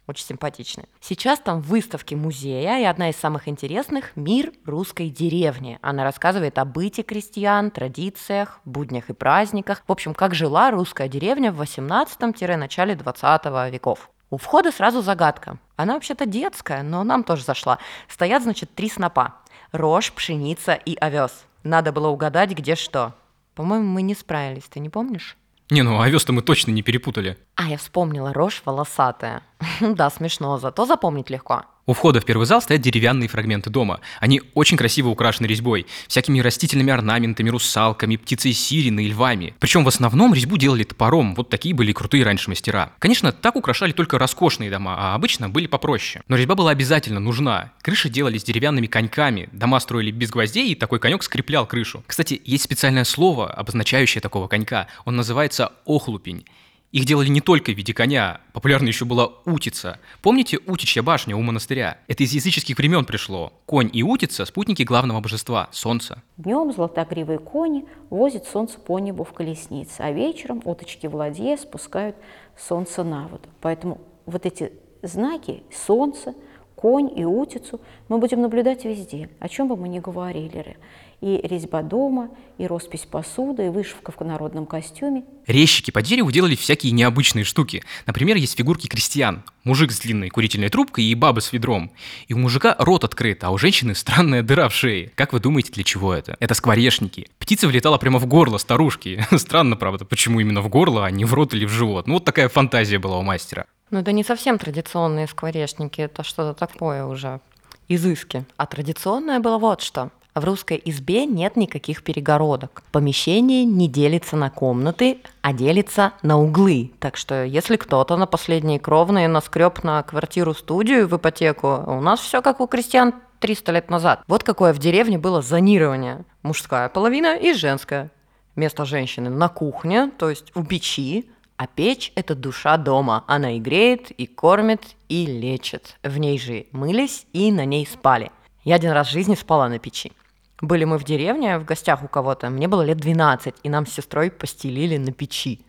Очень 0.08 0.24
симпатичные. 0.24 0.88
Сейчас 1.00 1.38
там 1.38 1.60
выставки 1.60 2.14
музея, 2.14 2.80
и 2.80 2.84
одна 2.84 3.10
из 3.10 3.16
самых 3.16 3.46
интересных– 3.46 4.12
«Мир 4.16 4.52
русской 4.64 5.10
деревни». 5.10 5.78
Она 5.80 6.02
рассказывает 6.02 6.58
о 6.58 6.64
быте 6.64 7.02
крестьян, 7.02 7.70
традициях, 7.70 8.60
буднях 8.64 9.10
и 9.10 9.12
праздниках. 9.12 9.82
В 9.86 9.92
общем, 9.92 10.14
как 10.14 10.34
жила 10.34 10.70
русская 10.70 11.08
деревня 11.08 11.52
в 11.52 11.60
18-начале 11.60 12.96
20 12.96 13.44
веков. 13.70 14.10
У 14.30 14.38
входа 14.38 14.72
сразу 14.72 15.02
загадка. 15.02 15.58
Она 15.76 15.94
вообще-то 15.94 16.26
детская, 16.26 16.82
но 16.82 17.04
нам 17.04 17.22
тоже 17.22 17.44
зашла. 17.44 17.78
Стоят, 18.08 18.42
значит, 18.42 18.74
три 18.74 18.88
снопа. 18.88 19.36
Рожь, 19.72 20.12
пшеница 20.12 20.72
и 20.72 20.96
овес. 20.96 21.44
Надо 21.62 21.92
было 21.92 22.08
угадать, 22.08 22.50
где 22.52 22.74
что. 22.74 23.14
По-моему, 23.54 23.86
мы 23.86 24.02
не 24.02 24.14
справились, 24.14 24.64
ты 24.64 24.80
не 24.80 24.88
помнишь? 24.88 25.36
Не, 25.70 25.82
ну 25.82 26.00
овес-то 26.00 26.32
мы 26.32 26.42
точно 26.42 26.70
не 26.70 26.82
перепутали. 26.82 27.36
А, 27.54 27.68
я 27.68 27.76
вспомнила, 27.76 28.32
рожь 28.32 28.62
волосатая. 28.64 29.42
да, 29.80 30.08
смешно, 30.10 30.58
зато 30.58 30.86
запомнить 30.86 31.30
легко. 31.30 31.64
У 31.88 31.94
входа 31.94 32.20
в 32.20 32.26
первый 32.26 32.44
зал 32.44 32.60
стоят 32.60 32.82
деревянные 32.82 33.30
фрагменты 33.30 33.70
дома. 33.70 34.00
Они 34.20 34.42
очень 34.52 34.76
красиво 34.76 35.08
украшены 35.08 35.46
резьбой, 35.46 35.86
всякими 36.06 36.38
растительными 36.40 36.92
орнаментами, 36.92 37.48
русалками, 37.48 38.16
птицей 38.16 38.52
сирены 38.52 39.06
и 39.06 39.08
львами. 39.08 39.54
Причем 39.58 39.84
в 39.84 39.88
основном 39.88 40.34
резьбу 40.34 40.58
делали 40.58 40.84
топором, 40.84 41.34
вот 41.34 41.48
такие 41.48 41.74
были 41.74 41.92
крутые 41.92 42.24
раньше 42.24 42.50
мастера. 42.50 42.92
Конечно, 42.98 43.32
так 43.32 43.56
украшали 43.56 43.92
только 43.92 44.18
роскошные 44.18 44.70
дома, 44.70 44.96
а 44.98 45.14
обычно 45.14 45.48
были 45.48 45.66
попроще. 45.66 46.22
Но 46.28 46.36
резьба 46.36 46.56
была 46.56 46.72
обязательно 46.72 47.20
нужна. 47.20 47.72
Крыши 47.80 48.10
делались 48.10 48.44
деревянными 48.44 48.86
коньками, 48.86 49.48
дома 49.52 49.80
строили 49.80 50.10
без 50.10 50.28
гвоздей, 50.28 50.72
и 50.72 50.74
такой 50.74 50.98
конек 50.98 51.22
скреплял 51.22 51.64
крышу. 51.66 52.04
Кстати, 52.06 52.42
есть 52.44 52.64
специальное 52.64 53.04
слово, 53.04 53.50
обозначающее 53.50 54.20
такого 54.20 54.46
конька. 54.46 54.88
Он 55.06 55.16
называется 55.16 55.72
охлупень. 55.86 56.44
Их 56.90 57.04
делали 57.04 57.28
не 57.28 57.42
только 57.42 57.72
в 57.72 57.76
виде 57.76 57.92
коня, 57.92 58.40
популярна 58.54 58.86
еще 58.86 59.04
была 59.04 59.30
утица. 59.44 59.98
Помните 60.22 60.58
Утичья 60.66 61.02
башня 61.02 61.36
у 61.36 61.42
монастыря? 61.42 61.98
Это 62.08 62.22
из 62.22 62.32
языческих 62.32 62.78
времен 62.78 63.04
пришло. 63.04 63.52
Конь 63.66 63.90
и 63.92 64.02
утица– 64.02 64.44
спутники 64.46 64.84
главного 64.84 65.20
божества– 65.20 65.68
солнца. 65.72 66.22
Днем 66.38 66.72
золотогривые 66.72 67.40
кони 67.40 67.84
возят 68.08 68.46
солнце 68.46 68.78
по 68.78 68.98
небу 68.98 69.24
в 69.24 69.34
колеснице, 69.34 70.00
а 70.00 70.12
вечером 70.12 70.62
уточки 70.64 71.06
в 71.06 71.14
ладье 71.14 71.58
спускают 71.58 72.16
солнце 72.56 73.04
на 73.04 73.28
воду. 73.28 73.48
Поэтому 73.60 74.00
вот 74.24 74.46
эти 74.46 74.72
знаки– 75.02 75.62
солнце, 75.86 76.34
конь 76.74 77.10
и 77.14 77.26
утицу 77.26 77.82
мы 78.08 78.16
будем 78.16 78.40
наблюдать 78.40 78.86
везде, 78.86 79.28
о 79.40 79.48
чем 79.50 79.68
бы 79.68 79.76
мы 79.76 79.88
ни 79.88 79.98
говорили 79.98 80.78
и 81.20 81.40
резьба 81.42 81.82
дома, 81.82 82.30
и 82.58 82.66
роспись 82.66 83.06
посуды, 83.06 83.66
и 83.66 83.68
вышивка 83.68 84.12
в 84.12 84.20
народном 84.20 84.66
костюме. 84.66 85.24
Резчики 85.46 85.90
по 85.90 86.00
дереву 86.00 86.30
делали 86.30 86.54
всякие 86.54 86.92
необычные 86.92 87.44
штуки. 87.44 87.82
Например, 88.06 88.36
есть 88.36 88.56
фигурки 88.56 88.86
крестьян. 88.86 89.42
Мужик 89.64 89.90
с 89.90 89.98
длинной 90.00 90.28
курительной 90.28 90.68
трубкой 90.68 91.04
и 91.04 91.14
баба 91.14 91.40
с 91.40 91.52
ведром. 91.52 91.90
И 92.28 92.34
у 92.34 92.38
мужика 92.38 92.76
рот 92.78 93.04
открыт, 93.04 93.42
а 93.42 93.50
у 93.50 93.58
женщины 93.58 93.94
странная 93.94 94.42
дыра 94.42 94.68
в 94.68 94.74
шее. 94.74 95.10
Как 95.14 95.32
вы 95.32 95.40
думаете, 95.40 95.72
для 95.72 95.84
чего 95.84 96.14
это? 96.14 96.36
Это 96.40 96.54
скворечники. 96.54 97.28
Птица 97.38 97.66
влетала 97.66 97.98
прямо 97.98 98.18
в 98.18 98.26
горло 98.26 98.58
старушки. 98.58 99.24
Странно, 99.36 99.76
правда, 99.76 100.04
почему 100.04 100.40
именно 100.40 100.62
в 100.62 100.68
горло, 100.68 101.04
а 101.04 101.10
не 101.10 101.24
в 101.24 101.34
рот 101.34 101.54
или 101.54 101.64
в 101.64 101.70
живот. 101.70 102.06
Ну 102.06 102.14
вот 102.14 102.24
такая 102.24 102.48
фантазия 102.48 102.98
была 102.98 103.18
у 103.18 103.22
мастера. 103.22 103.66
Ну 103.90 103.98
это 103.98 104.12
не 104.12 104.22
совсем 104.22 104.58
традиционные 104.58 105.26
скворечники, 105.26 106.02
это 106.02 106.22
что-то 106.22 106.54
такое 106.54 107.04
уже 107.04 107.40
изыски. 107.88 108.44
А 108.56 108.66
традиционное 108.66 109.40
было 109.40 109.58
вот 109.58 109.80
что. 109.80 110.10
В 110.38 110.44
русской 110.44 110.80
избе 110.84 111.26
нет 111.26 111.56
никаких 111.56 112.04
перегородок. 112.04 112.84
Помещение 112.92 113.64
не 113.64 113.88
делится 113.88 114.36
на 114.36 114.50
комнаты, 114.50 115.18
а 115.42 115.52
делится 115.52 116.12
на 116.22 116.38
углы. 116.38 116.92
Так 117.00 117.16
что 117.16 117.44
если 117.44 117.74
кто-то 117.74 118.16
на 118.16 118.26
последние 118.26 118.78
кровные 118.78 119.26
наскреб 119.26 119.82
на 119.82 120.00
квартиру-студию 120.04 121.08
в 121.08 121.16
ипотеку, 121.16 121.82
у 121.86 122.00
нас 122.00 122.20
все 122.20 122.40
как 122.40 122.60
у 122.60 122.68
крестьян 122.68 123.14
300 123.40 123.72
лет 123.72 123.90
назад. 123.90 124.22
Вот 124.28 124.44
какое 124.44 124.72
в 124.72 124.78
деревне 124.78 125.18
было 125.18 125.42
зонирование. 125.42 126.24
Мужская 126.42 126.88
половина 126.88 127.36
и 127.36 127.52
женская. 127.52 128.12
Место 128.54 128.84
женщины 128.84 129.30
на 129.30 129.48
кухне, 129.48 130.12
то 130.18 130.30
есть 130.30 130.52
у 130.54 130.62
печи, 130.62 131.28
а 131.56 131.66
печь– 131.66 132.12
это 132.14 132.36
душа 132.36 132.76
дома. 132.76 133.24
Она 133.26 133.56
и 133.56 133.58
греет, 133.58 134.12
и 134.12 134.26
кормит, 134.26 134.82
и 135.08 135.26
лечит. 135.26 135.96
В 136.04 136.18
ней 136.18 136.38
же 136.38 136.66
мылись 136.70 137.26
и 137.32 137.50
на 137.50 137.64
ней 137.64 137.84
спали. 137.86 138.30
Я 138.62 138.76
один 138.76 138.92
раз 138.92 139.08
в 139.08 139.12
жизни 139.12 139.34
спала 139.34 139.68
на 139.68 139.80
печи. 139.80 140.12
Были 140.60 140.84
мы 140.84 140.98
в 140.98 141.04
деревне, 141.04 141.58
в 141.58 141.64
гостях 141.64 142.02
у 142.02 142.08
кого-то. 142.08 142.50
Мне 142.50 142.66
было 142.66 142.82
лет 142.82 142.98
12, 142.98 143.54
и 143.62 143.68
нам 143.68 143.86
с 143.86 143.92
сестрой 143.92 144.30
постелили 144.30 144.96
на 144.96 145.12
печи. 145.12 145.64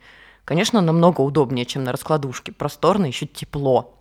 Конечно, 0.45 0.81
намного 0.81 1.21
удобнее, 1.21 1.65
чем 1.65 1.83
на 1.83 1.91
раскладушке. 1.91 2.51
Просторно, 2.51 3.05
еще 3.05 3.27
тепло. 3.27 3.93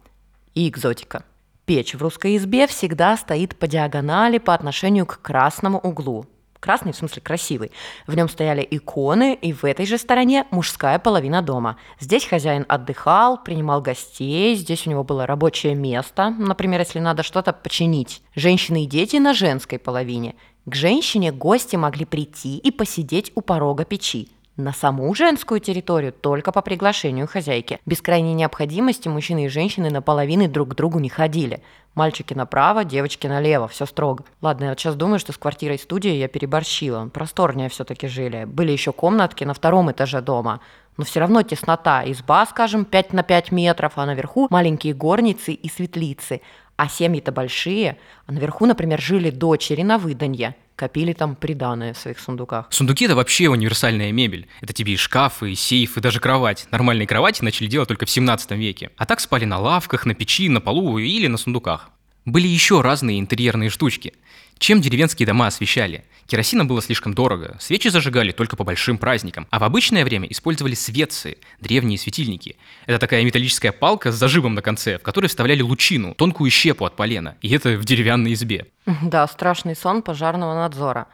И 0.54 0.68
экзотика. 0.68 1.24
Печь 1.66 1.94
в 1.94 2.00
русской 2.00 2.38
избе 2.38 2.66
всегда 2.66 3.18
стоит 3.18 3.54
по 3.56 3.66
диагонали 3.66 4.38
по 4.38 4.54
отношению 4.54 5.04
к 5.04 5.20
красному 5.20 5.78
углу. 5.78 6.24
Красный, 6.60 6.92
в 6.92 6.96
смысле 6.96 7.22
красивый. 7.22 7.70
В 8.06 8.16
нем 8.16 8.28
стояли 8.28 8.66
иконы, 8.68 9.34
и 9.34 9.52
в 9.52 9.64
этой 9.64 9.86
же 9.86 9.96
стороне 9.96 10.46
мужская 10.50 10.98
половина 10.98 11.40
дома. 11.40 11.76
Здесь 12.00 12.24
хозяин 12.24 12.64
отдыхал, 12.68 13.42
принимал 13.42 13.80
гостей, 13.80 14.56
здесь 14.56 14.86
у 14.86 14.90
него 14.90 15.04
было 15.04 15.26
рабочее 15.26 15.74
место, 15.74 16.30
например, 16.30 16.80
если 16.80 16.98
надо 16.98 17.22
что-то 17.22 17.52
починить. 17.52 18.22
Женщины 18.34 18.84
и 18.84 18.86
дети 18.86 19.16
на 19.16 19.34
женской 19.34 19.78
половине. 19.78 20.34
К 20.68 20.74
женщине 20.74 21.32
гости 21.32 21.76
могли 21.76 22.04
прийти 22.04 22.58
и 22.58 22.70
посидеть 22.70 23.32
у 23.34 23.40
порога 23.40 23.86
печи. 23.86 24.28
На 24.58 24.74
саму 24.74 25.14
женскую 25.14 25.60
территорию 25.60 26.12
только 26.12 26.52
по 26.52 26.60
приглашению 26.60 27.26
хозяйки. 27.26 27.80
Без 27.86 28.02
крайней 28.02 28.34
необходимости 28.34 29.08
мужчины 29.08 29.46
и 29.46 29.48
женщины 29.48 29.88
наполовину 29.88 30.46
друг 30.46 30.72
к 30.72 30.74
другу 30.74 30.98
не 30.98 31.08
ходили. 31.08 31.62
Мальчики 31.94 32.34
направо, 32.34 32.84
девочки 32.84 33.26
налево, 33.26 33.66
все 33.66 33.86
строго. 33.86 34.24
Ладно, 34.42 34.64
я 34.64 34.70
вот 34.70 34.78
сейчас 34.78 34.94
думаю, 34.94 35.18
что 35.18 35.32
с 35.32 35.38
квартирой 35.38 35.78
студией 35.78 36.18
я 36.18 36.28
переборщила. 36.28 37.08
Просторнее 37.08 37.70
все-таки 37.70 38.06
жили. 38.06 38.44
Были 38.44 38.70
еще 38.70 38.92
комнатки 38.92 39.44
на 39.44 39.54
втором 39.54 39.90
этаже 39.90 40.20
дома. 40.20 40.60
Но 40.98 41.04
все 41.04 41.20
равно 41.20 41.40
теснота. 41.42 42.02
Изба, 42.04 42.44
скажем, 42.44 42.84
5 42.84 43.14
на 43.14 43.22
5 43.22 43.52
метров, 43.52 43.92
а 43.96 44.04
наверху 44.04 44.48
маленькие 44.50 44.92
горницы 44.92 45.54
и 45.54 45.70
светлицы. 45.70 46.42
А 46.78 46.88
семьи-то 46.88 47.32
большие. 47.32 47.98
А 48.26 48.32
наверху, 48.32 48.64
например, 48.64 49.00
жили 49.00 49.30
дочери 49.30 49.82
на 49.82 49.98
выданье 49.98 50.54
копили 50.76 51.12
там 51.12 51.34
приданное 51.34 51.92
в 51.92 51.98
своих 51.98 52.20
сундуках. 52.20 52.68
Сундуки– 52.70 53.04
это 53.06 53.16
вообще 53.16 53.48
универсальная 53.48 54.12
мебель. 54.12 54.46
Это 54.60 54.72
тебе 54.72 54.92
и 54.92 54.96
шкафы, 54.96 55.50
и 55.50 55.56
сейф, 55.56 55.96
и 55.96 56.00
даже 56.00 56.20
кровать. 56.20 56.68
Нормальные 56.70 57.08
кровати 57.08 57.42
начали 57.42 57.66
делать 57.66 57.88
только 57.88 58.06
в 58.06 58.10
17 58.10 58.52
веке. 58.52 58.92
А 58.96 59.04
так 59.04 59.18
спали 59.18 59.44
на 59.44 59.58
лавках, 59.58 60.06
на 60.06 60.14
печи, 60.14 60.48
на 60.48 60.60
полу 60.60 60.98
или 60.98 61.26
на 61.26 61.36
сундуках. 61.36 61.90
Были 62.24 62.46
еще 62.46 62.80
разные 62.80 63.18
интерьерные 63.18 63.70
штучки. 63.70 64.14
Чем 64.58 64.80
деревенские 64.80 65.26
дома 65.26 65.48
освещали? 65.48 66.04
Керосина 66.28 66.66
было 66.66 66.82
слишком 66.82 67.14
дорого, 67.14 67.56
свечи 67.58 67.88
зажигали 67.88 68.32
только 68.32 68.54
по 68.54 68.62
большим 68.62 68.98
праздникам, 68.98 69.46
а 69.48 69.58
в 69.58 69.64
обычное 69.64 70.04
время 70.04 70.28
использовали 70.28 70.74
светцы, 70.74 71.38
древние 71.58 71.98
светильники. 71.98 72.56
Это 72.84 72.98
такая 72.98 73.24
металлическая 73.24 73.72
палка 73.72 74.12
с 74.12 74.16
зажимом 74.16 74.54
на 74.54 74.60
конце, 74.60 74.98
в 74.98 75.02
которой 75.02 75.28
вставляли 75.28 75.62
лучину, 75.62 76.14
тонкую 76.14 76.50
щепу 76.50 76.84
от 76.84 76.96
полена, 76.96 77.38
и 77.40 77.50
это 77.50 77.78
в 77.78 77.84
деревянной 77.86 78.34
избе. 78.34 78.66
Да, 79.02 79.26
страшный 79.26 79.74
сон 79.74 80.02
пожарного 80.02 80.54
надзора. 80.54 81.06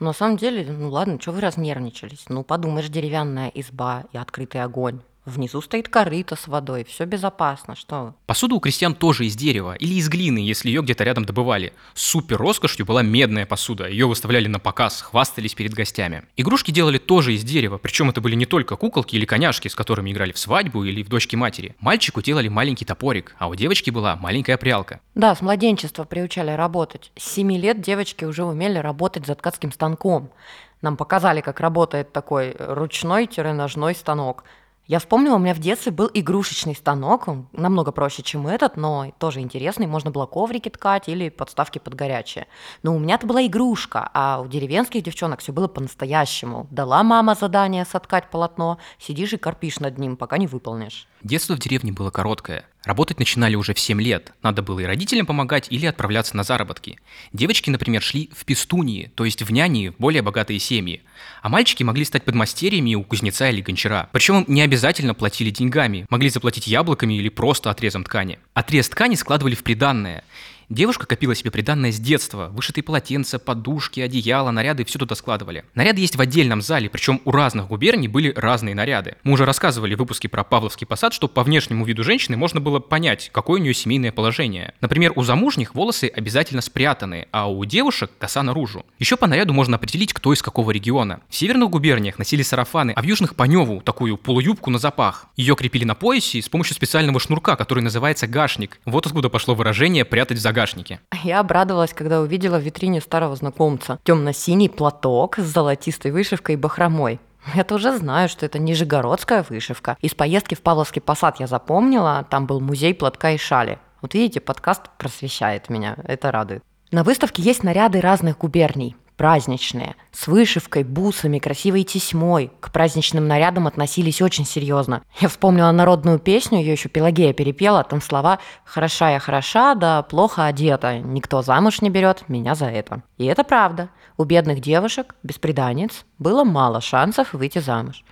Но 0.00 0.06
на 0.06 0.12
самом 0.14 0.38
деле, 0.38 0.64
ну 0.66 0.88
ладно, 0.88 1.18
что 1.20 1.32
вы 1.32 1.42
разнервничались? 1.42 2.24
Ну 2.30 2.42
подумаешь, 2.42 2.88
деревянная 2.88 3.48
изба 3.48 4.04
и 4.12 4.16
открытый 4.16 4.62
огонь. 4.62 5.02
Внизу 5.24 5.62
стоит 5.62 5.88
корыто 5.88 6.34
с 6.34 6.48
водой, 6.48 6.82
все 6.82 7.04
безопасно, 7.04 7.76
что 7.76 8.14
Посуда 8.26 8.56
у 8.56 8.60
крестьян 8.60 8.92
тоже 8.92 9.26
из 9.26 9.36
дерева 9.36 9.76
или 9.76 9.94
из 9.94 10.08
глины, 10.08 10.38
если 10.38 10.68
ее 10.68 10.82
где-то 10.82 11.04
рядом 11.04 11.24
добывали. 11.24 11.74
Супер 11.94 12.38
роскошью 12.38 12.84
была 12.84 13.02
медная 13.02 13.46
посуда, 13.46 13.88
ее 13.88 14.08
выставляли 14.08 14.48
на 14.48 14.58
показ, 14.58 15.00
хвастались 15.00 15.54
перед 15.54 15.74
гостями. 15.74 16.24
Игрушки 16.36 16.72
делали 16.72 16.98
тоже 16.98 17.34
из 17.34 17.44
дерева, 17.44 17.78
причем 17.78 18.10
это 18.10 18.20
были 18.20 18.34
не 18.34 18.46
только 18.46 18.74
куколки 18.74 19.14
или 19.14 19.24
коняшки, 19.24 19.68
с 19.68 19.76
которыми 19.76 20.10
играли 20.10 20.32
в 20.32 20.38
свадьбу 20.38 20.82
или 20.82 21.04
в 21.04 21.08
дочке 21.08 21.36
матери. 21.36 21.76
Мальчику 21.78 22.20
делали 22.20 22.48
маленький 22.48 22.84
топорик, 22.84 23.36
а 23.38 23.46
у 23.46 23.54
девочки 23.54 23.90
была 23.90 24.16
маленькая 24.16 24.56
прялка. 24.56 24.98
Да, 25.14 25.36
с 25.36 25.40
младенчества 25.40 26.02
приучали 26.02 26.50
работать. 26.50 27.12
С 27.16 27.30
7 27.34 27.52
лет 27.52 27.80
девочки 27.80 28.24
уже 28.24 28.42
умели 28.42 28.78
работать 28.78 29.24
за 29.26 29.36
ткацким 29.36 29.70
станком. 29.70 30.32
Нам 30.80 30.96
показали, 30.96 31.42
как 31.42 31.60
работает 31.60 32.12
такой 32.12 32.56
ручной-ножной 32.58 33.94
станок– 33.94 34.42
я 34.86 34.98
вспомнила, 34.98 35.36
у 35.36 35.38
меня 35.38 35.54
в 35.54 35.58
детстве 35.58 35.92
был 35.92 36.10
игрушечный 36.12 36.74
станок, 36.74 37.28
он 37.28 37.46
намного 37.52 37.92
проще, 37.92 38.22
чем 38.22 38.48
этот, 38.48 38.76
но 38.76 39.12
тоже 39.18 39.40
интересный, 39.40 39.86
можно 39.86 40.10
было 40.10 40.26
коврики 40.26 40.68
ткать 40.68 41.08
или 41.08 41.28
подставки 41.28 41.78
под 41.78 41.94
горячее. 41.94 42.48
Но 42.82 42.94
у 42.96 42.98
меня 42.98 43.14
это 43.14 43.26
была 43.26 43.46
игрушка, 43.46 44.10
а 44.12 44.40
у 44.40 44.48
деревенских 44.48 45.02
девчонок 45.02 45.40
все 45.40 45.52
было 45.52 45.68
по-настоящему. 45.68 46.66
Дала 46.70 47.02
мама 47.04 47.34
задание 47.34 47.84
соткать 47.84 48.28
полотно, 48.30 48.78
сидишь 48.98 49.32
и 49.32 49.36
корпишь 49.36 49.78
над 49.78 49.98
ним, 49.98 50.16
пока 50.16 50.36
не 50.36 50.48
выполнишь. 50.48 51.06
Детство 51.24 51.54
в 51.54 51.60
деревне 51.60 51.92
было 51.92 52.10
короткое. 52.10 52.64
Работать 52.82 53.20
начинали 53.20 53.54
уже 53.54 53.74
в 53.74 53.78
7 53.78 54.02
лет. 54.02 54.32
Надо 54.42 54.60
было 54.60 54.80
и 54.80 54.84
родителям 54.84 55.24
помогать 55.24 55.68
или 55.70 55.86
отправляться 55.86 56.36
на 56.36 56.42
заработки. 56.42 56.98
Девочки, 57.32 57.70
например, 57.70 58.02
шли 58.02 58.28
в 58.36 58.44
пестунии, 58.44 59.12
то 59.14 59.24
есть 59.24 59.40
в 59.40 59.52
няни 59.52 59.90
в 59.90 59.96
более 59.98 60.22
богатые 60.22 60.58
семьи. 60.58 61.00
А 61.40 61.48
мальчики 61.48 61.84
могли 61.84 62.04
стать 62.04 62.24
подмастерьями 62.24 62.96
у 62.96 63.04
кузнеца 63.04 63.48
или 63.50 63.60
гончара. 63.60 64.08
Причем 64.10 64.44
не 64.48 64.62
обязательно 64.62 65.14
платили 65.14 65.50
деньгами. 65.50 66.06
Могли 66.10 66.28
заплатить 66.28 66.66
яблоками 66.66 67.14
или 67.14 67.28
просто 67.28 67.70
отрезом 67.70 68.02
ткани. 68.02 68.40
Отрез 68.54 68.88
ткани 68.88 69.14
складывали 69.14 69.54
в 69.54 69.62
приданное. 69.62 70.24
Девушка 70.72 71.06
копила 71.06 71.34
себе 71.34 71.50
приданное 71.50 71.92
с 71.92 71.98
детства. 71.98 72.48
Вышитые 72.50 72.82
полотенца, 72.82 73.38
подушки, 73.38 74.00
одеяла, 74.00 74.50
наряды, 74.52 74.86
все 74.86 74.98
туда 74.98 75.14
складывали. 75.14 75.66
Наряды 75.74 76.00
есть 76.00 76.16
в 76.16 76.20
отдельном 76.22 76.62
зале, 76.62 76.88
причем 76.88 77.20
у 77.26 77.30
разных 77.30 77.66
губерний 77.66 78.08
были 78.08 78.32
разные 78.34 78.74
наряды. 78.74 79.16
Мы 79.22 79.34
уже 79.34 79.44
рассказывали 79.44 79.94
в 79.94 79.98
выпуске 79.98 80.30
про 80.30 80.44
Павловский 80.44 80.86
посад, 80.86 81.12
что 81.12 81.28
по 81.28 81.42
внешнему 81.42 81.84
виду 81.84 82.02
женщины 82.02 82.38
можно 82.38 82.58
было 82.58 82.78
понять, 82.78 83.28
какое 83.34 83.60
у 83.60 83.62
нее 83.62 83.74
семейное 83.74 84.12
положение. 84.12 84.72
Например, 84.80 85.12
у 85.14 85.22
замужних 85.22 85.74
волосы 85.74 86.06
обязательно 86.06 86.62
спрятаны, 86.62 87.28
а 87.32 87.50
у 87.50 87.62
девушек 87.66 88.10
коса 88.18 88.42
наружу. 88.42 88.86
Еще 88.98 89.18
по 89.18 89.26
наряду 89.26 89.52
можно 89.52 89.76
определить, 89.76 90.14
кто 90.14 90.32
из 90.32 90.40
какого 90.40 90.70
региона. 90.70 91.20
В 91.28 91.36
северных 91.36 91.68
губерниях 91.68 92.18
носили 92.18 92.40
сарафаны, 92.40 92.92
а 92.92 93.02
в 93.02 93.04
южных 93.04 93.34
по 93.34 93.42
неву, 93.42 93.82
такую 93.82 94.16
полуюбку 94.16 94.70
на 94.70 94.78
запах. 94.78 95.26
Ее 95.36 95.54
крепили 95.54 95.84
на 95.84 95.94
поясе 95.94 96.40
с 96.40 96.48
помощью 96.48 96.74
специального 96.76 97.20
шнурка, 97.20 97.56
который 97.56 97.84
называется 97.84 98.26
гашник. 98.26 98.80
Вот 98.86 99.04
откуда 99.04 99.28
пошло 99.28 99.54
выражение 99.54 100.06
«прятать 100.06 100.38
в 100.38 100.40
загашнике». 100.62 101.00
Я 101.24 101.40
обрадовалась, 101.40 101.92
когда 101.92 102.20
увидела 102.20 102.58
в 102.58 102.62
витрине 102.62 103.00
старого 103.00 103.36
знакомца 103.36 103.98
темно-синий 104.04 104.68
платок 104.68 105.38
с 105.38 105.42
золотистой 105.42 106.10
вышивкой 106.10 106.54
и 106.54 106.58
бахромой. 106.58 107.20
Я 107.54 107.64
тоже 107.64 107.96
знаю, 107.96 108.28
что 108.28 108.46
это 108.46 108.58
нижегородская 108.58 109.44
вышивка. 109.48 109.96
Из 110.00 110.14
поездки 110.14 110.54
в 110.54 110.62
Павловский 110.62 111.02
посад 111.02 111.40
я 111.40 111.46
запомнила, 111.46 112.24
там 112.30 112.46
был 112.46 112.60
музей 112.60 112.94
платка 112.94 113.32
и 113.32 113.38
шали. 113.38 113.78
Вот 114.00 114.14
видите, 114.14 114.40
подкаст 114.40 114.82
просвещает 114.98 115.68
меня, 115.68 115.96
это 116.04 116.30
радует. 116.30 116.62
На 116.92 117.02
выставке 117.02 117.42
есть 117.42 117.64
наряды 117.64 118.00
разных 118.00 118.38
губерний 118.38 118.96
праздничные, 119.22 119.94
с 120.10 120.26
вышивкой, 120.26 120.82
бусами, 120.82 121.38
красивой 121.38 121.84
тесьмой. 121.84 122.50
К 122.58 122.72
праздничным 122.72 123.28
нарядам 123.28 123.68
относились 123.68 124.20
очень 124.20 124.44
серьезно. 124.44 125.02
Я 125.20 125.28
вспомнила 125.28 125.70
народную 125.70 126.18
песню, 126.18 126.58
ее 126.58 126.72
еще 126.72 126.88
Пелагея 126.88 127.32
перепела, 127.32 127.84
там 127.84 128.02
слова 128.02 128.40
«хороша 128.64 129.10
я 129.10 129.20
хороша, 129.20 129.76
да 129.76 130.02
плохо 130.02 130.46
одета, 130.46 130.98
никто 130.98 131.40
замуж 131.40 131.82
не 131.82 131.88
берет 131.88 132.28
меня 132.28 132.56
за 132.56 132.66
это». 132.66 133.04
И 133.16 133.26
это 133.26 133.44
правда. 133.44 133.90
У 134.16 134.24
бедных 134.24 134.60
девушек, 134.60 135.14
бесприданниц, 135.22 136.04
было 136.18 136.42
мало 136.42 136.80
шансов 136.80 137.32
выйти 137.32 137.60
замуж. 137.60 138.04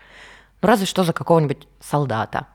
Ну 0.63 0.69
разве 0.69 0.87
что 0.87 1.03
за 1.03 1.13
какого-нибудь 1.13 1.67
солдата. 1.81 2.47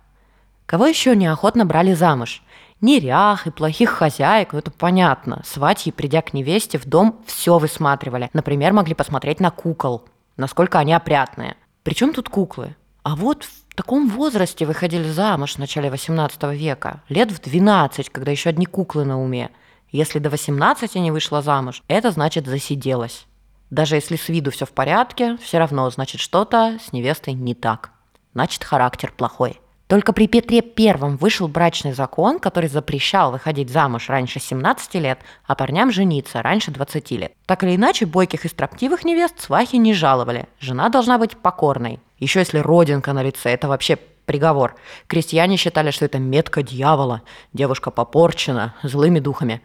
Кого 0.65 0.85
еще 0.85 1.13
неохотно 1.13 1.65
брали 1.65 1.93
замуж? 1.93 2.41
Нерях 2.85 3.47
и 3.47 3.51
плохих 3.51 3.89
хозяек, 3.89 4.53
ну 4.53 4.59
это 4.59 4.71
понятно. 4.71 5.41
Сватьи, 5.45 5.91
придя 5.91 6.21
к 6.21 6.33
невесте 6.33 6.77
в 6.77 6.85
дом, 6.85 7.21
все 7.25 7.57
высматривали. 7.57 8.29
Например, 8.31 8.71
могли 8.71 8.93
посмотреть 8.93 9.39
на 9.39 9.51
кукол, 9.51 10.05
насколько 10.37 10.79
они 10.79 10.93
опрятные. 10.93 11.57
Причем 11.83 12.13
тут 12.13 12.29
куклы? 12.29 12.75
А 13.03 13.15
вот 13.15 13.43
в 13.43 13.75
таком 13.75 14.07
возрасте 14.09 14.65
выходили 14.65 15.09
замуж 15.09 15.55
в 15.55 15.59
начале 15.59 15.89
18 15.89 16.41
века, 16.53 17.03
лет 17.09 17.31
в 17.31 17.41
12, 17.41 18.09
когда 18.09 18.31
еще 18.31 18.49
одни 18.49 18.65
куклы 18.65 19.03
на 19.03 19.21
уме. 19.21 19.51
Если 19.91 20.19
до 20.19 20.29
18 20.29 20.95
не 20.95 21.11
вышла 21.11 21.41
замуж, 21.41 21.83
это 21.87 22.11
значит 22.11 22.47
засиделась. 22.47 23.27
Даже 23.69 23.95
если 23.95 24.15
с 24.15 24.29
виду 24.29 24.51
все 24.51 24.65
в 24.65 24.71
порядке, 24.71 25.37
все 25.37 25.57
равно 25.57 25.89
значит 25.89 26.21
что-то 26.21 26.77
с 26.83 26.93
невестой 26.93 27.33
не 27.33 27.53
так. 27.53 27.91
Значит 28.33 28.63
характер 28.63 29.13
плохой. 29.15 29.59
Только 29.87 30.13
при 30.13 30.27
Петре 30.27 30.61
Первом 30.61 31.17
вышел 31.17 31.47
брачный 31.47 31.93
закон, 31.93 32.39
который 32.39 32.69
запрещал 32.69 33.31
выходить 33.31 33.69
замуж 33.69 34.09
раньше 34.09 34.39
17 34.39 34.95
лет, 34.95 35.19
а 35.45 35.53
парням 35.53 35.91
жениться 35.91 36.41
раньше 36.41 36.71
20 36.71 37.11
лет. 37.11 37.33
Так 37.45 37.63
или 37.63 37.75
иначе, 37.75 38.07
бойких 38.07 38.45
и 38.45 38.49
строптивых 38.49 39.05
невест 39.05 39.39
свахи 39.39 39.75
не 39.75 39.93
жаловали. 39.93 40.47
Жена 40.59 40.89
должна 40.89 41.19
быть 41.19 41.37
покорной. 41.37 41.99
Еще 42.17 42.39
если 42.39 42.59
родинка 42.59 43.13
на 43.13 43.21
лице, 43.21 43.51
это 43.51 43.67
вообще 43.67 43.97
приговор. 44.25 44.75
Крестьяне 45.05 45.57
считали, 45.57 45.91
что 45.91 46.05
это 46.05 46.17
метка 46.17 46.63
дьявола. 46.63 47.21
Девушка 47.53 47.91
попорчена 47.91 48.73
злыми 48.81 49.19
духами 49.19 49.61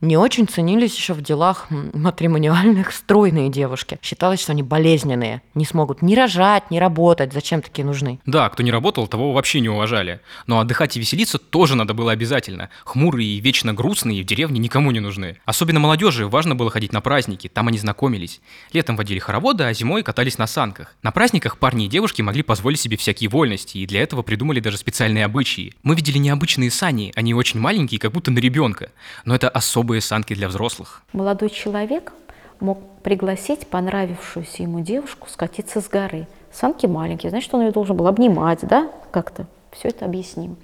не 0.00 0.16
очень 0.16 0.48
ценились 0.48 0.96
еще 0.96 1.14
в 1.14 1.22
делах 1.22 1.66
матримониальных 1.70 2.92
стройные 2.92 3.50
девушки. 3.50 3.98
Считалось, 4.02 4.40
что 4.40 4.52
они 4.52 4.62
болезненные, 4.62 5.42
не 5.54 5.64
смогут 5.64 6.02
ни 6.02 6.14
рожать, 6.14 6.70
ни 6.70 6.78
работать. 6.78 7.32
Зачем 7.32 7.62
такие 7.62 7.84
нужны? 7.84 8.18
Да, 8.26 8.48
кто 8.48 8.62
не 8.62 8.70
работал, 8.70 9.06
того 9.06 9.32
вообще 9.32 9.60
не 9.60 9.68
уважали. 9.68 10.20
Но 10.46 10.60
отдыхать 10.60 10.96
и 10.96 11.00
веселиться 11.00 11.38
тоже 11.38 11.74
надо 11.74 11.94
было 11.94 12.12
обязательно. 12.12 12.70
Хмурые 12.84 13.28
и 13.28 13.40
вечно 13.40 13.74
грустные 13.74 14.22
в 14.22 14.26
деревне 14.26 14.58
никому 14.58 14.90
не 14.90 15.00
нужны. 15.00 15.36
Особенно 15.44 15.80
молодежи 15.80 16.26
важно 16.26 16.54
было 16.54 16.70
ходить 16.70 16.92
на 16.92 17.00
праздники, 17.00 17.48
там 17.48 17.68
они 17.68 17.78
знакомились. 17.78 18.40
Летом 18.72 18.96
водили 18.96 19.18
хороводы, 19.18 19.64
а 19.64 19.72
зимой 19.72 20.02
катались 20.02 20.38
на 20.38 20.46
санках. 20.46 20.94
На 21.02 21.10
праздниках 21.10 21.58
парни 21.58 21.86
и 21.86 21.88
девушки 21.88 22.22
могли 22.22 22.42
позволить 22.42 22.80
себе 22.80 22.96
всякие 22.96 23.28
вольности, 23.28 23.78
и 23.78 23.86
для 23.86 24.02
этого 24.02 24.22
придумали 24.22 24.60
даже 24.60 24.78
специальные 24.78 25.24
обычаи. 25.24 25.74
Мы 25.82 25.94
видели 25.94 26.18
необычные 26.18 26.70
сани, 26.70 27.12
они 27.16 27.34
очень 27.34 27.60
маленькие, 27.60 28.00
как 28.00 28.12
будто 28.12 28.30
на 28.30 28.38
ребенка. 28.38 28.90
Но 29.24 29.34
это 29.34 29.48
особо 29.48 29.89
особые 29.90 30.00
санки 30.02 30.34
для 30.34 30.46
взрослых. 30.48 31.02
Молодой 31.12 31.50
человек 31.50 32.12
мог 32.60 32.78
пригласить 33.02 33.66
понравившуюся 33.66 34.62
ему 34.62 34.80
девушку 34.80 35.28
скатиться 35.28 35.80
с 35.80 35.88
горы. 35.88 36.28
Санки 36.52 36.86
маленькие, 36.86 37.30
значит, 37.30 37.52
он 37.54 37.62
ее 37.62 37.72
должен 37.72 37.96
был 37.96 38.06
обнимать, 38.06 38.60
да, 38.62 38.88
как-то. 39.10 39.46
Все 39.72 39.88
это 39.88 40.04
объясним. 40.04 40.56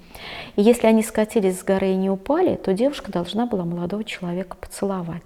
И 0.55 0.61
если 0.61 0.87
они 0.87 1.01
скатились 1.03 1.59
с 1.59 1.63
горы 1.63 1.89
и 1.89 1.95
не 1.95 2.09
упали, 2.09 2.55
то 2.55 2.73
девушка 2.73 3.11
должна 3.11 3.45
была 3.45 3.63
молодого 3.65 4.03
человека 4.03 4.55
поцеловать. 4.55 5.23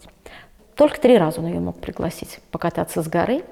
Только 0.75 0.99
три 0.99 1.17
раза 1.17 1.39
он 1.39 1.47
ее 1.47 1.59
мог 1.59 1.77
пригласить 1.79 2.39
покататься 2.51 3.03
с 3.03 3.07
горы. 3.07 3.43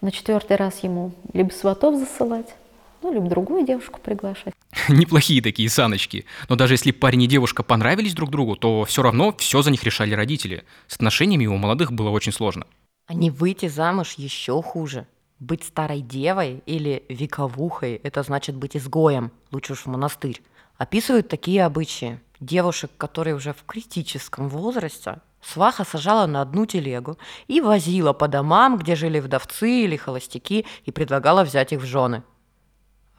На 0.00 0.10
четвертый 0.10 0.56
раз 0.56 0.82
ему 0.82 1.12
либо 1.32 1.50
сватов 1.50 1.96
засылать, 1.96 2.54
ну, 3.02 3.12
либо 3.12 3.26
другую 3.26 3.64
девушку 3.64 4.00
приглашать. 4.02 4.54
Неплохие 4.92 5.42
такие 5.42 5.68
саночки. 5.68 6.24
Но 6.48 6.56
даже 6.56 6.74
если 6.74 6.92
парень 6.92 7.22
и 7.22 7.26
девушка 7.26 7.62
понравились 7.62 8.14
друг 8.14 8.30
другу, 8.30 8.56
то 8.56 8.84
все 8.84 9.02
равно 9.02 9.34
все 9.38 9.60
за 9.60 9.70
них 9.70 9.84
решали 9.84 10.14
родители. 10.14 10.64
С 10.86 10.94
отношениями 10.96 11.46
у 11.46 11.56
молодых 11.56 11.92
было 11.92 12.10
очень 12.10 12.32
сложно. 12.32 12.66
А 13.06 13.14
не 13.14 13.30
выйти 13.30 13.68
замуж 13.68 14.14
еще 14.16 14.62
хуже. 14.62 15.06
Быть 15.38 15.62
старой 15.62 16.00
девой 16.00 16.62
или 16.66 17.04
вековухой– 17.08 17.94
это 18.02 18.22
значит 18.22 18.56
быть 18.56 18.76
изгоем, 18.76 19.30
лучше 19.52 19.74
уж 19.74 19.80
в 19.80 19.86
монастырь. 19.86 20.42
Описывают 20.78 21.28
такие 21.28 21.64
обычаи. 21.64 22.20
Девушек, 22.40 22.90
которые 22.96 23.34
уже 23.34 23.52
в 23.52 23.64
критическом 23.64 24.48
возрасте, 24.48 25.20
сваха 25.42 25.84
сажала 25.84 26.26
на 26.26 26.42
одну 26.42 26.66
телегу 26.66 27.18
и 27.46 27.60
возила 27.60 28.12
по 28.12 28.26
домам, 28.26 28.78
где 28.78 28.96
жили 28.96 29.20
вдовцы 29.20 29.84
или 29.84 29.96
холостяки, 29.96 30.66
и 30.84 30.90
предлагала 30.90 31.44
взять 31.44 31.72
их 31.72 31.80
в 31.80 31.84
жены. 31.84 32.22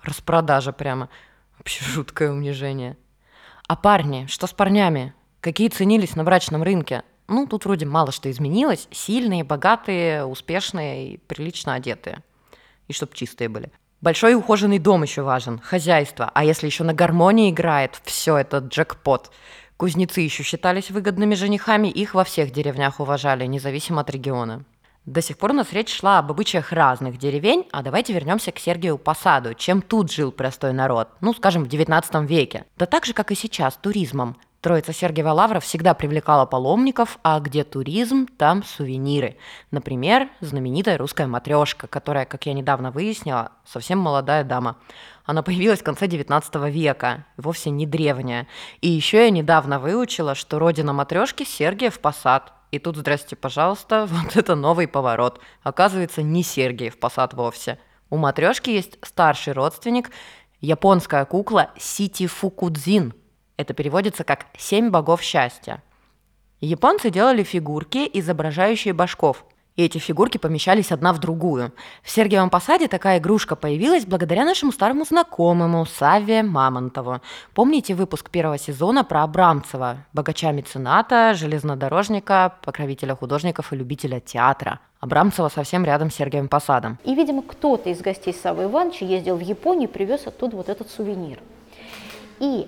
Распродажа 0.04 0.72
прямо. 0.72 1.10
Вообще 1.60 1.86
жуткое 1.86 2.32
унижение. 2.32 2.98
А 3.68 3.76
парни? 3.76 4.26
Что 4.28 4.48
с 4.48 4.54
парнями? 4.54 5.14
Какие 5.42 5.70
ценились 5.70 6.16
на 6.16 6.24
брачном 6.24 6.64
рынке? 6.64 7.04
Ну, 7.28 7.46
тут 7.46 7.66
вроде 7.66 7.86
мало 7.86 8.12
что 8.12 8.32
изменилось. 8.32 8.88
Сильные, 8.92 9.44
богатые, 9.44 10.26
успешные 10.26 11.14
и 11.14 11.18
прилично 11.18 11.76
одетые. 11.76 12.24
И 12.88 12.94
чтоб 12.94 13.14
чистые 13.14 13.50
были. 13.50 13.72
Большой 14.02 14.34
ухоженный 14.34 14.80
дом 14.80 15.04
еще 15.04 15.22
важен, 15.22 15.60
хозяйство. 15.60 16.32
А 16.34 16.44
если 16.44 16.66
еще 16.66 16.84
на 16.84 16.94
гармонии 16.94 17.52
играет, 17.52 18.00
все 18.04 18.38
это 18.38 18.60
джекпот. 18.60 19.30
Кузнецы 19.78 20.22
еще 20.22 20.44
считались 20.44 20.90
выгодными 20.90 21.36
женихами, 21.36 21.90
их 21.90 22.16
во 22.16 22.24
всех 22.24 22.52
деревнях 22.52 23.00
уважали, 23.00 23.46
независимо 23.46 24.02
от 24.02 24.10
региона. 24.10 24.64
До 25.10 25.24
сих 25.24 25.40
пор 25.40 25.50
у 25.50 25.54
нас 25.56 25.74
речь 25.74 25.92
шла 25.92 26.20
об 26.20 26.30
обычаях 26.30 26.72
разных 26.72 27.18
деревень, 27.18 27.66
а 27.72 27.82
давайте 27.82 28.14
вернемся 28.14 28.52
к 28.52 28.60
Сергию 28.60 29.00
Посаду. 29.00 29.56
Чем 29.56 29.82
тут 29.82 30.12
жил 30.12 30.32
простой 30.32 30.72
народ? 30.72 31.10
Ну, 31.20 31.34
скажем, 31.34 31.64
в 31.64 31.68
19 31.68 32.30
веке. 32.30 32.66
Да 32.78 32.86
так 32.86 33.06
же, 33.08 33.14
как 33.14 33.32
и 33.32 33.36
сейчас, 33.36 33.76
туризмом. 33.76 34.38
Троица 34.62 34.94
Сергиева 34.94 35.32
Лавра 35.32 35.62
всегда 35.62 35.96
привлекала 35.96 36.46
паломников, 36.46 37.18
а 37.24 37.40
где 37.40 37.64
туризм, 37.64 38.28
там 38.38 38.64
сувениры. 38.64 39.38
Например, 39.72 40.30
знаменитая 40.42 41.00
русская 41.00 41.26
матрешка, 41.26 41.88
которая, 41.88 42.26
как 42.26 42.46
я 42.46 42.54
недавно 42.54 42.92
выяснила, 42.92 43.54
совсем 43.66 43.98
молодая 43.98 44.44
дама. 44.44 44.76
Она 45.26 45.42
появилась 45.42 45.80
в 45.80 45.84
конце 45.84 46.06
19 46.06 46.54
века, 46.72 47.26
вовсе 47.36 47.72
не 47.72 47.88
древняя. 47.88 48.46
И 48.82 48.90
еще 48.90 49.24
я 49.24 49.32
недавно 49.32 49.80
выучила, 49.80 50.36
что 50.36 50.60
родина 50.60 50.94
матрешки 50.94 51.46
Сергиев 51.46 52.00
Посад– 52.00 52.54
и 52.72 52.80
тут, 52.80 52.98
здрасте, 52.98 53.36
пожалуйста, 53.36 54.06
вот 54.10 54.36
это 54.36 54.56
новый 54.56 54.88
поворот. 54.88 55.42
Оказывается, 55.64 56.22
не 56.22 56.44
Сергиев 56.44 57.00
Посад 57.00 57.34
вовсе. 57.34 57.80
У 58.10 58.18
матрешки 58.18 58.70
есть 58.70 58.98
старший 59.04 59.54
родственник, 59.54 60.12
японская 60.62 61.26
кукла 61.26 61.72
Сити 61.78 62.28
Фукудзин. 62.28 63.14
Это 63.58 63.74
переводится 63.74 64.24
как 64.24 64.48
«семь 64.58 64.90
богов 64.90 65.22
счастья». 65.22 65.84
Японцы 66.62 67.10
делали 67.10 67.44
фигурки, 67.44 68.10
изображающие 68.12 68.94
башков– 68.94 69.46
и 69.80 69.82
эти 69.82 69.98
фигурки 69.98 70.38
помещались 70.38 70.92
одна 70.92 71.14
в 71.14 71.20
другую. 71.20 71.72
В 72.04 72.12
Сергиевом 72.12 72.50
Посаде 72.50 72.90
такая 72.90 73.20
игрушка 73.20 73.56
появилась 73.56 74.06
благодаря 74.06 74.44
нашему 74.44 74.74
старому 74.74 75.06
знакомому 75.06 75.86
Саве 75.86 76.44
Мамонтову. 76.44 77.22
Помните 77.56 77.96
выпуск 77.96 78.30
первого 78.30 78.58
сезона 78.58 79.06
про 79.06 79.24
Абрамцева, 79.24 80.06
богача-мецената, 80.12 81.34
железнодорожника, 81.34 82.56
покровителя 82.66 83.16
художников 83.16 83.72
и 83.72 83.78
любителя 83.78 84.20
театра? 84.20 84.82
Абрамцева 85.00 85.48
совсем 85.48 85.86
рядом 85.86 86.12
с 86.12 86.16
Сергиевым 86.16 86.50
Посадом. 86.50 86.98
И, 87.06 87.16
видимо, 87.16 87.42
кто-то 87.42 87.90
из 87.90 88.02
гостей 88.02 88.34
Савы 88.34 88.66
Ивановича 88.66 89.06
ездил 89.06 89.38
в 89.38 89.42
Японию 89.42 89.88
и 89.88 89.92
привез 89.92 90.28
оттуда 90.28 90.58
вот 90.58 90.68
этот 90.68 90.92
сувенир. 90.92 91.40
И 92.42 92.68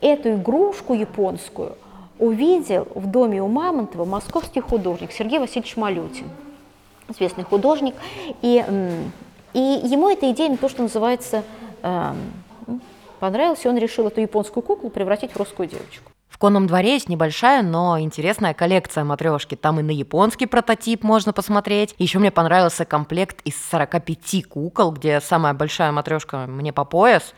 эту 0.00 0.34
игрушку 0.34 0.94
японскую 0.94 1.76
увидел 2.18 2.88
в 2.96 3.06
доме 3.06 3.40
у 3.40 3.46
Мамонтова 3.46 4.04
московский 4.04 4.60
художник 4.60 5.12
Сергей 5.12 5.38
Васильевич 5.38 5.76
Малютин, 5.76 6.26
известный 7.08 7.44
художник, 7.44 7.94
и, 8.42 8.64
и 9.54 9.58
ему 9.58 10.10
эта 10.10 10.30
идея, 10.32 10.56
то, 10.56 10.68
что 10.68 10.82
называется, 10.82 11.42
э, 11.82 12.12
понравилась, 13.20 13.64
и 13.64 13.68
он 13.68 13.78
решил 13.78 14.06
эту 14.06 14.20
японскую 14.20 14.62
куклу 14.62 14.90
превратить 14.90 15.32
в 15.32 15.36
русскую 15.36 15.68
девочку. 15.68 16.10
В 16.28 16.40
конном 16.40 16.68
дворе 16.68 16.92
есть 16.92 17.08
небольшая, 17.08 17.62
но 17.62 17.98
интересная 17.98 18.54
коллекция 18.54 19.02
матрешки. 19.02 19.56
Там 19.56 19.80
и 19.80 19.82
на 19.82 19.90
японский 19.90 20.46
прототип 20.46 21.02
можно 21.02 21.32
посмотреть. 21.32 21.96
Еще 21.98 22.20
мне 22.20 22.30
понравился 22.30 22.84
комплект 22.84 23.40
из 23.42 23.56
45 23.70 24.46
кукол, 24.46 24.92
где 24.92 25.20
самая 25.20 25.52
большая 25.52 25.90
матрешка 25.90 26.46
мне 26.46 26.72
по 26.72 26.84
пояс, 26.84 27.34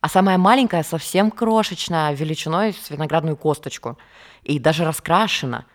а 0.00 0.08
самая 0.08 0.38
маленькая 0.38 0.82
совсем 0.82 1.30
крошечная, 1.30 2.14
величиной 2.14 2.72
с 2.72 2.88
виноградную 2.88 3.36
косточку. 3.36 3.98
И 4.44 4.58
даже 4.58 4.86
раскрашена. 4.86 5.66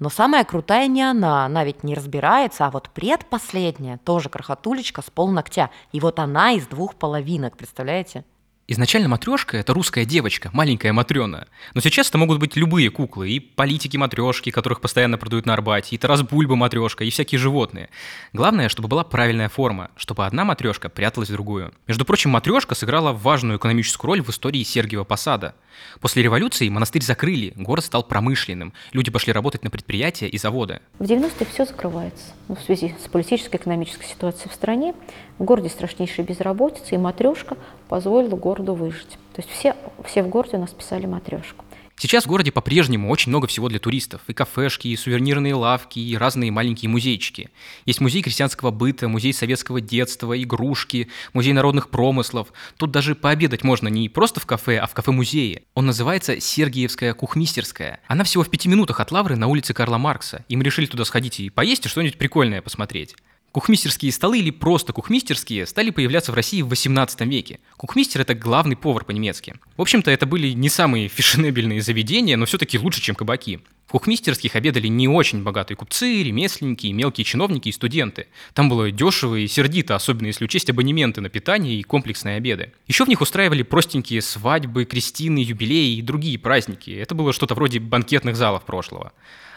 Но 0.00 0.08
самая 0.08 0.44
крутая 0.44 0.88
не 0.88 1.02
она, 1.02 1.44
она 1.44 1.62
ведь 1.62 1.84
не 1.84 1.94
разбирается, 1.94 2.66
а 2.66 2.70
вот 2.70 2.88
предпоследняя, 2.88 3.98
тоже 3.98 4.30
крохотулечка 4.30 5.02
с 5.02 5.10
полногтя. 5.10 5.70
И 5.92 6.00
вот 6.00 6.18
она 6.18 6.52
из 6.52 6.66
двух 6.66 6.94
половинок, 6.94 7.58
представляете? 7.58 8.24
Изначально 8.72 9.08
матрешка 9.08 9.56
это 9.56 9.74
русская 9.74 10.04
девочка, 10.04 10.48
маленькая 10.52 10.92
матрена. 10.92 11.48
Но 11.74 11.80
сейчас 11.80 12.08
это 12.08 12.18
могут 12.18 12.38
быть 12.38 12.54
любые 12.54 12.88
куклы, 12.88 13.28
и 13.28 13.40
политики 13.40 13.96
матрешки, 13.96 14.52
которых 14.52 14.80
постоянно 14.80 15.18
продают 15.18 15.44
на 15.44 15.54
Арбате, 15.54 15.96
и 15.96 15.98
Тарас 15.98 16.22
Бульба 16.22 16.54
матрешка, 16.54 17.02
и 17.02 17.10
всякие 17.10 17.40
животные. 17.40 17.90
Главное, 18.32 18.68
чтобы 18.68 18.86
была 18.86 19.02
правильная 19.02 19.48
форма, 19.48 19.90
чтобы 19.96 20.24
одна 20.24 20.44
матрешка 20.44 20.88
пряталась 20.88 21.30
в 21.30 21.32
другую. 21.32 21.74
Между 21.88 22.04
прочим, 22.04 22.30
матрешка 22.30 22.76
сыграла 22.76 23.12
важную 23.12 23.58
экономическую 23.58 24.06
роль 24.06 24.22
в 24.22 24.30
истории 24.30 24.62
Сергиева 24.62 25.02
Посада. 25.02 25.56
После 26.00 26.22
революции 26.22 26.68
монастырь 26.68 27.02
закрыли, 27.02 27.52
город 27.56 27.84
стал 27.84 28.04
промышленным, 28.04 28.72
люди 28.92 29.10
пошли 29.10 29.32
работать 29.32 29.64
на 29.64 29.70
предприятия 29.70 30.28
и 30.28 30.38
заводы. 30.38 30.80
В 30.98 31.04
90-е 31.04 31.46
все 31.52 31.64
закрывается. 31.64 32.26
Ну, 32.48 32.54
в 32.54 32.60
связи 32.60 32.94
с 33.04 33.08
политической 33.08 33.56
и 33.56 33.58
экономической 33.58 34.06
ситуацией 34.06 34.50
в 34.50 34.54
стране, 34.54 34.94
в 35.38 35.44
городе 35.44 35.68
страшнейшая 35.68 36.26
безработица, 36.26 36.94
и 36.94 36.98
матрешка 36.98 37.56
позволила 37.88 38.36
городу 38.36 38.59
выжить. 38.62 39.18
То 39.34 39.42
есть 39.42 39.50
все, 39.50 39.76
все 40.04 40.22
в 40.22 40.28
городе 40.28 40.56
у 40.56 40.60
нас 40.60 40.70
писали 40.70 41.06
матрешку. 41.06 41.64
Сейчас 42.00 42.24
в 42.24 42.28
городе 42.28 42.50
по-прежнему 42.50 43.10
очень 43.10 43.28
много 43.28 43.46
всего 43.46 43.68
для 43.68 43.78
туристов. 43.78 44.22
И 44.26 44.32
кафешки, 44.32 44.88
и 44.88 44.96
сувенирные 44.96 45.54
лавки, 45.54 45.98
и 45.98 46.16
разные 46.16 46.50
маленькие 46.50 46.88
музейчики. 46.88 47.50
Есть 47.84 48.00
музей 48.00 48.22
крестьянского 48.22 48.70
быта, 48.70 49.06
музей 49.06 49.34
советского 49.34 49.82
детства, 49.82 50.42
игрушки, 50.42 51.08
музей 51.34 51.52
народных 51.52 51.90
промыслов. 51.90 52.54
Тут 52.78 52.90
даже 52.90 53.14
пообедать 53.14 53.64
можно 53.64 53.88
не 53.88 54.08
просто 54.08 54.40
в 54.40 54.46
кафе, 54.46 54.78
а 54.78 54.86
в 54.86 54.94
кафе-музее. 54.94 55.64
Он 55.74 55.84
называется 55.84 56.40
Сергиевская 56.40 57.12
кухмистерская. 57.12 58.00
Она 58.08 58.24
всего 58.24 58.44
в 58.44 58.48
пяти 58.48 58.70
минутах 58.70 59.00
от 59.00 59.12
Лавры 59.12 59.36
на 59.36 59.48
улице 59.48 59.74
Карла 59.74 59.98
Маркса. 59.98 60.46
И 60.48 60.56
мы 60.56 60.64
решили 60.64 60.86
туда 60.86 61.04
сходить 61.04 61.38
и 61.40 61.50
поесть, 61.50 61.84
и 61.84 61.90
что-нибудь 61.90 62.16
прикольное 62.16 62.62
посмотреть. 62.62 63.14
Кухмистерские 63.52 64.12
столы 64.12 64.38
или 64.38 64.50
просто 64.50 64.92
кухмистерские 64.92 65.66
стали 65.66 65.90
появляться 65.90 66.30
в 66.30 66.36
России 66.36 66.62
в 66.62 66.68
18 66.68 67.20
веке. 67.22 67.58
Кухмистер– 67.76 68.20
это 68.22 68.34
главный 68.34 68.76
повар 68.76 69.04
по-немецки. 69.04 69.56
В 69.76 69.82
общем-то, 69.82 70.10
это 70.10 70.24
были 70.24 70.52
не 70.52 70.68
самые 70.68 71.08
фешенебельные 71.08 71.82
заведения, 71.82 72.36
но 72.36 72.46
все-таки 72.46 72.78
лучше, 72.78 73.00
чем 73.00 73.16
кабаки. 73.16 73.60
В 73.90 73.92
кухмистерских 73.92 74.54
обедали 74.54 74.86
не 74.86 75.08
очень 75.08 75.42
богатые 75.42 75.76
купцы, 75.76 76.22
ремесленники, 76.22 76.86
мелкие 76.86 77.24
чиновники 77.24 77.70
и 77.70 77.72
студенты. 77.72 78.28
Там 78.54 78.68
было 78.68 78.92
дешево 78.92 79.34
и 79.34 79.48
сердито, 79.48 79.96
особенно 79.96 80.28
если 80.28 80.44
учесть 80.44 80.70
абонементы 80.70 81.20
на 81.20 81.28
питание 81.28 81.74
и 81.74 81.82
комплексные 81.82 82.36
обеды. 82.36 82.72
Еще 82.86 83.04
в 83.04 83.08
них 83.08 83.20
устраивали 83.20 83.64
простенькие 83.64 84.22
свадьбы, 84.22 84.84
крестины, 84.84 85.38
юбилеи 85.38 85.96
и 85.96 86.02
другие 86.02 86.38
праздники. 86.38 86.92
Это 86.92 87.16
было 87.16 87.32
что-то 87.32 87.56
вроде 87.56 87.80
банкетных 87.80 88.36
залов 88.36 88.62
прошлого. 88.62 89.10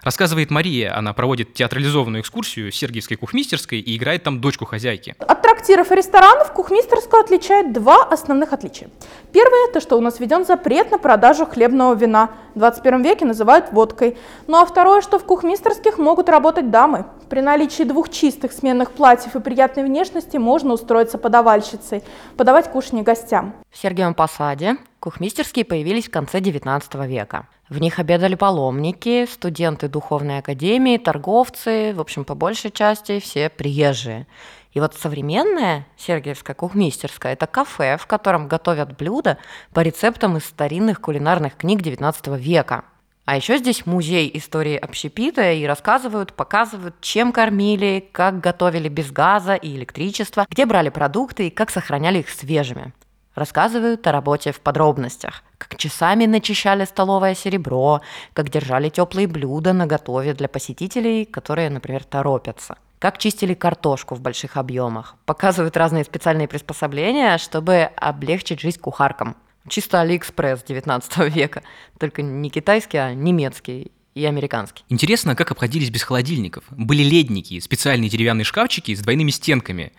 Рассказывает 0.04 0.52
Мария, 0.52 0.98
она 0.98 1.14
проводит 1.14 1.54
театрализованную 1.54 2.22
экскурсию 2.24 2.72
Сергиевской 2.72 3.16
кухмистерской 3.16 3.80
и 3.80 3.96
играет 3.96 4.24
там 4.24 4.42
дочку 4.42 4.66
хозяйки. 4.66 5.16
От 5.20 5.42
трактиров 5.42 5.92
и 5.92 5.96
ресторанов 5.96 6.52
кухмистерскую 6.52 7.22
отличает 7.24 7.72
два 7.72 8.04
основных 8.04 8.52
отличия. 8.52 8.90
Первое, 9.32 9.72
то 9.72 9.80
что 9.80 9.96
у 9.98 10.02
нас 10.02 10.20
введен 10.20 10.46
запрет 10.46 10.92
на 10.92 10.98
продажу 10.98 11.46
хлебного 11.46 11.96
вина. 11.96 12.32
В 12.54 12.60
21 12.60 13.02
веке 13.02 13.26
называют 13.26 13.72
водкой. 13.72 14.18
Ну 14.48 14.58
а 14.58 14.66
второе, 14.66 15.02
что 15.02 15.20
в 15.20 15.26
кухмистерских 15.26 15.98
могут 15.98 16.30
работать 16.30 16.70
дамы. 16.70 17.06
При 17.30 17.42
наличии 17.42 17.84
двух 17.84 18.10
чистых 18.10 18.52
сменных 18.52 18.92
платьев 18.92 19.36
и 19.36 19.40
приятной 19.40 19.84
внешности 19.84 20.38
можно 20.38 20.74
устроиться 20.74 21.18
подавальщицей, 21.18 22.04
подавать 22.38 22.70
кушанье 22.70 23.04
гостям. 23.04 23.54
В 23.72 23.78
Сергиевом 23.78 24.14
Посаде 24.14 24.78
кухмистерские 25.00 25.66
появились 25.66 26.08
в 26.08 26.12
конце 26.12 26.40
XIX 26.40 27.08
века. 27.08 27.48
В 27.70 27.80
них 27.80 27.98
обедали 27.98 28.36
паломники, 28.36 29.26
студенты 29.26 29.88
духовной 29.88 30.40
академии, 30.40 30.98
торговцы, 30.98 31.94
в 31.96 32.02
общем, 32.02 32.26
по 32.26 32.36
большей 32.36 32.72
части 32.72 33.20
все 33.20 33.50
приезжие. 33.50 34.28
И 34.74 34.80
вот 34.80 34.96
современная 34.96 35.88
Сергиевская 35.98 36.56
кухмистерская– 36.56 37.34
это 37.34 37.48
кафе, 37.48 37.98
в 37.98 38.08
котором 38.08 38.48
готовят 38.48 38.98
блюда 38.98 39.38
по 39.72 39.80
рецептам 39.82 40.38
из 40.38 40.46
старинных 40.46 41.00
кулинарных 41.00 41.56
книг 41.56 41.82
XIX 41.82 42.38
века. 42.38 42.86
А 43.26 43.38
еще 43.38 43.58
здесь 43.58 43.86
музей 43.86 44.30
истории 44.34 44.76
общепита 44.76 45.54
и 45.54 45.66
рассказывают, 45.66 46.34
показывают, 46.34 46.96
чем 47.00 47.32
кормили, 47.32 48.10
как 48.12 48.42
готовили 48.42 48.90
без 48.90 49.12
газа 49.12 49.56
и 49.56 49.76
электричества, 49.76 50.46
где 50.50 50.66
брали 50.66 50.90
продукты 50.90 51.48
и 51.48 51.50
как 51.50 51.70
сохраняли 51.70 52.20
их 52.20 52.30
свежими. 52.30 52.94
Рассказывают 53.34 54.06
о 54.06 54.12
работе 54.12 54.52
в 54.52 54.60
подробностях, 54.60 55.44
как 55.58 55.78
часами 55.78 56.26
начищали 56.26 56.84
столовое 56.86 57.34
серебро, 57.34 58.02
как 58.34 58.50
держали 58.50 58.90
теплые 58.90 59.28
блюда 59.28 59.74
на 59.74 59.88
готове 59.88 60.34
для 60.34 60.50
посетителей, 60.50 61.26
которые, 61.26 61.70
например, 61.70 62.04
торопятся. 62.04 62.78
Как 63.00 63.18
чистили 63.18 63.54
картошку 63.54 64.16
в 64.16 64.22
больших 64.22 64.56
объемах. 64.56 65.16
Показывают 65.26 65.76
разные 65.78 66.04
специальные 66.04 66.48
приспособления, 66.48 67.38
чтобы 67.38 67.90
облегчить 67.96 68.60
жизнь 68.60 68.80
кухаркам. 68.80 69.36
Чисто 69.68 70.02
Алиэкспресс 70.02 70.64
19 70.64 71.18
века. 71.36 71.64
Только 72.00 72.22
не 72.22 72.50
китайский, 72.50 72.98
а 72.98 73.14
немецкий 73.14 73.92
и 74.14 74.26
американский. 74.26 74.84
Интересно, 74.90 75.36
как 75.36 75.52
обходились 75.52 75.90
без 75.90 76.04
холодильников. 76.04 76.66
Были 76.70 77.04
ледники, 77.04 77.60
специальные 77.60 78.10
деревянные 78.10 78.46
шкафчики 78.46 78.94
с 78.94 79.00
двойными 79.00 79.32
стенками. 79.32 79.94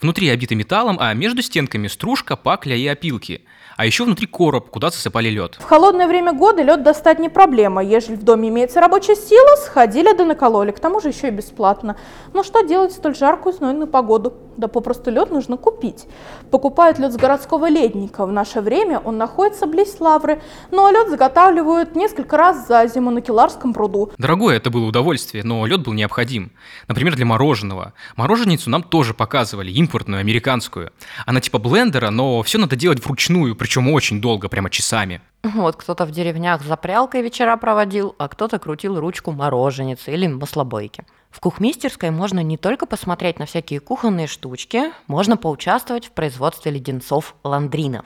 Внутри 0.00 0.28
обиты 0.28 0.54
металлом, 0.54 0.98
а 1.00 1.14
между 1.14 1.42
стенками 1.42 1.88
стружка, 1.88 2.36
пакля 2.36 2.76
и 2.76 2.86
опилки. 2.86 3.42
А 3.76 3.86
еще 3.86 4.04
внутри 4.04 4.26
короб, 4.26 4.70
куда 4.70 4.90
засыпали 4.90 5.28
лед. 5.28 5.56
В 5.58 5.64
холодное 5.64 6.06
время 6.06 6.32
года 6.32 6.62
лед 6.62 6.82
достать 6.82 7.18
не 7.18 7.28
проблема. 7.28 7.82
Ежели 7.82 8.14
в 8.14 8.22
доме 8.22 8.48
имеется 8.48 8.80
рабочая 8.80 9.16
сила, 9.16 9.56
сходили 9.56 10.12
да 10.16 10.24
накололи. 10.24 10.70
К 10.70 10.80
тому 10.80 11.00
же 11.00 11.08
еще 11.08 11.28
и 11.28 11.30
бесплатно. 11.30 11.96
Но 12.32 12.42
что 12.42 12.62
делать 12.62 12.92
в 12.92 12.96
столь 12.96 13.16
жаркую 13.16 13.52
знойную 13.54 13.88
погоду? 13.88 14.34
Да 14.56 14.68
попросту 14.68 15.10
лед 15.10 15.30
нужно 15.30 15.56
купить. 15.56 16.06
Покупают 16.50 16.98
лед 16.98 17.12
с 17.12 17.16
городского 17.16 17.68
ледника. 17.68 18.24
В 18.26 18.32
наше 18.32 18.60
время 18.60 19.00
он 19.00 19.18
находится 19.18 19.66
близ 19.66 19.96
Лавры, 19.98 20.40
ну 20.70 20.86
а 20.86 20.92
лед 20.92 21.08
заготавливают 21.08 21.96
несколько 21.96 22.36
раз 22.36 22.68
за 22.68 22.86
зиму 22.86 23.10
на 23.10 23.20
Киларском 23.20 23.72
пруду. 23.74 24.12
Дорогое 24.18 24.56
это 24.56 24.70
было 24.70 24.86
удовольствие, 24.86 25.42
но 25.42 25.66
лед 25.66 25.82
был 25.82 25.92
необходим. 25.92 26.52
Например, 26.86 27.16
для 27.16 27.26
мороженого. 27.26 27.94
Мороженицу 28.16 28.70
нам 28.70 28.84
тоже 28.84 29.14
показывали, 29.14 29.72
импортную, 29.72 30.20
американскую. 30.20 30.92
Она 31.26 31.40
типа 31.40 31.58
блендера, 31.58 32.10
но 32.10 32.42
все 32.42 32.58
надо 32.58 32.76
делать 32.76 33.04
вручную, 33.04 33.56
причем 33.64 33.90
очень 33.90 34.20
долго, 34.20 34.50
прямо 34.50 34.68
часами. 34.68 35.22
Вот 35.42 35.76
кто-то 35.76 36.04
в 36.04 36.10
деревнях 36.10 36.60
за 36.60 36.76
прялкой 36.76 37.22
вечера 37.22 37.56
проводил, 37.56 38.14
а 38.18 38.28
кто-то 38.28 38.58
крутил 38.58 39.00
ручку 39.00 39.32
мороженицы 39.32 40.12
или 40.12 40.26
маслобойки. 40.26 41.06
В 41.30 41.40
кухмистерской 41.40 42.10
можно 42.10 42.40
не 42.40 42.58
только 42.58 42.84
посмотреть 42.84 43.38
на 43.38 43.46
всякие 43.46 43.80
кухонные 43.80 44.26
штучки, 44.26 44.92
можно 45.06 45.38
поучаствовать 45.38 46.04
в 46.04 46.10
производстве 46.10 46.72
леденцов-ландринов. 46.72 48.04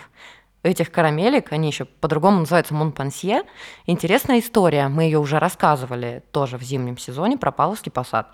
Этих 0.62 0.92
карамелек, 0.92 1.50
они 1.52 1.70
еще 1.70 1.86
по-другому 1.86 2.38
называются 2.38 2.74
монпансье, 2.74 3.42
интересная 3.86 4.38
история, 4.38 4.86
мы 4.86 5.02
ее 5.02 5.18
уже 5.18 5.40
рассказывали 5.40 6.22
тоже 6.30 6.56
в 6.56 6.62
зимнем 6.62 6.96
сезоне 6.98 7.36
про 7.36 7.50
Павловский 7.50 7.90
посад. 7.90 8.28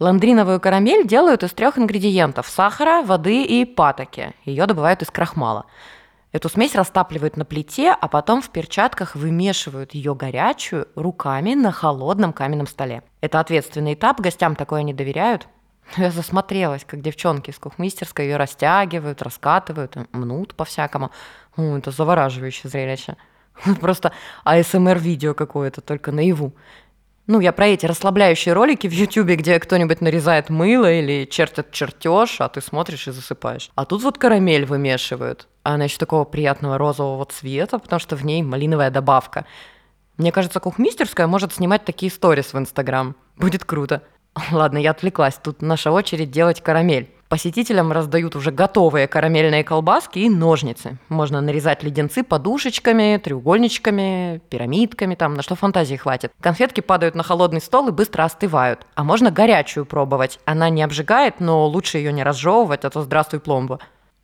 Ландриновую 0.00 0.60
карамель 0.60 1.06
делают 1.06 1.42
из 1.44 1.54
трех 1.54 1.78
ингредиентов– 1.78 2.46
сахара, 2.50 3.00
воды 3.00 3.42
и 3.42 3.64
патоки. 3.64 4.34
Ее 4.44 4.66
добывают 4.66 5.00
из 5.00 5.10
крахмала– 5.10 5.64
Эту 6.30 6.50
смесь 6.50 6.74
растапливают 6.74 7.36
на 7.38 7.44
плите, 7.46 7.90
а 7.90 8.06
потом 8.06 8.42
в 8.42 8.50
перчатках 8.50 9.14
вымешивают 9.14 9.94
ее 9.94 10.14
горячую 10.14 10.88
руками 10.94 11.54
на 11.54 11.72
холодном 11.72 12.34
каменном 12.34 12.66
столе. 12.66 13.02
Это 13.22 13.40
ответственный 13.40 13.94
этап, 13.94 14.20
гостям 14.20 14.54
такое 14.54 14.82
не 14.82 14.92
доверяют. 14.92 15.48
Я 15.96 16.10
засмотрелась, 16.10 16.84
как 16.84 17.00
девчонки 17.00 17.48
из 17.48 17.58
кухмистерской 17.58 18.26
ее 18.26 18.36
растягивают, 18.36 19.22
раскатывают, 19.22 19.96
мнут 20.12 20.54
по-всякому. 20.54 21.10
О, 21.56 21.78
это 21.78 21.90
завораживающее 21.90 22.68
зрелище. 22.68 23.16
Просто 23.80 24.12
АСМР-видео 24.44 25.32
какое-то, 25.32 25.80
только 25.80 26.12
наяву. 26.12 26.52
Ну, 27.28 27.40
я 27.40 27.52
про 27.52 27.66
эти 27.66 27.84
расслабляющие 27.84 28.54
ролики 28.54 28.86
в 28.86 28.92
Ютубе, 28.92 29.36
где 29.36 29.60
кто-нибудь 29.60 30.00
нарезает 30.00 30.48
мыло 30.48 30.90
или 30.90 31.26
чертит 31.26 31.70
чертеж, 31.72 32.40
а 32.40 32.48
ты 32.48 32.62
смотришь 32.62 33.06
и 33.06 33.10
засыпаешь. 33.10 33.70
А 33.74 33.84
тут 33.84 34.02
вот 34.02 34.16
карамель 34.16 34.64
вымешивают. 34.64 35.46
А 35.62 35.74
она 35.74 35.84
еще 35.84 35.98
такого 35.98 36.24
приятного 36.24 36.78
розового 36.78 37.26
цвета, 37.26 37.78
потому 37.78 38.00
что 38.00 38.16
в 38.16 38.24
ней 38.24 38.42
малиновая 38.42 38.90
добавка. 38.90 39.44
Мне 40.16 40.32
кажется, 40.32 40.58
кухмистерская 40.58 41.26
может 41.26 41.52
снимать 41.52 41.84
такие 41.84 42.10
сторис 42.10 42.54
в 42.54 42.58
Инстаграм. 42.58 43.14
Будет 43.36 43.62
круто. 43.62 44.02
Ладно, 44.50 44.78
я 44.78 44.92
отвлеклась. 44.92 45.34
Тут 45.34 45.60
наша 45.60 45.92
очередь 45.92 46.30
делать 46.30 46.62
карамель. 46.62 47.10
Посетителям 47.28 47.92
раздают 47.92 48.36
уже 48.36 48.50
готовые 48.50 49.06
карамельные 49.06 49.62
колбаски 49.62 50.18
и 50.20 50.30
ножницы. 50.30 50.96
Можно 51.10 51.42
нарезать 51.42 51.82
леденцы 51.82 52.22
подушечками, 52.22 53.20
треугольничками, 53.22 54.40
пирамидками, 54.48 55.14
там, 55.14 55.34
на 55.34 55.42
что 55.42 55.54
фантазии 55.54 55.96
хватит. 55.96 56.32
Конфетки 56.40 56.80
падают 56.80 57.14
на 57.14 57.22
холодный 57.22 57.60
стол 57.60 57.88
и 57.88 57.92
быстро 57.92 58.24
остывают. 58.24 58.86
А 58.94 59.04
можно 59.04 59.30
горячую 59.30 59.84
пробовать. 59.84 60.40
Она 60.46 60.70
не 60.70 60.82
обжигает, 60.82 61.38
но 61.38 61.66
лучше 61.66 61.98
ее 61.98 62.14
не 62.14 62.22
разжевывать, 62.22 62.86
а 62.86 62.90
то 62.90 63.02
здравствуй 63.02 63.40
пломба. 63.40 63.78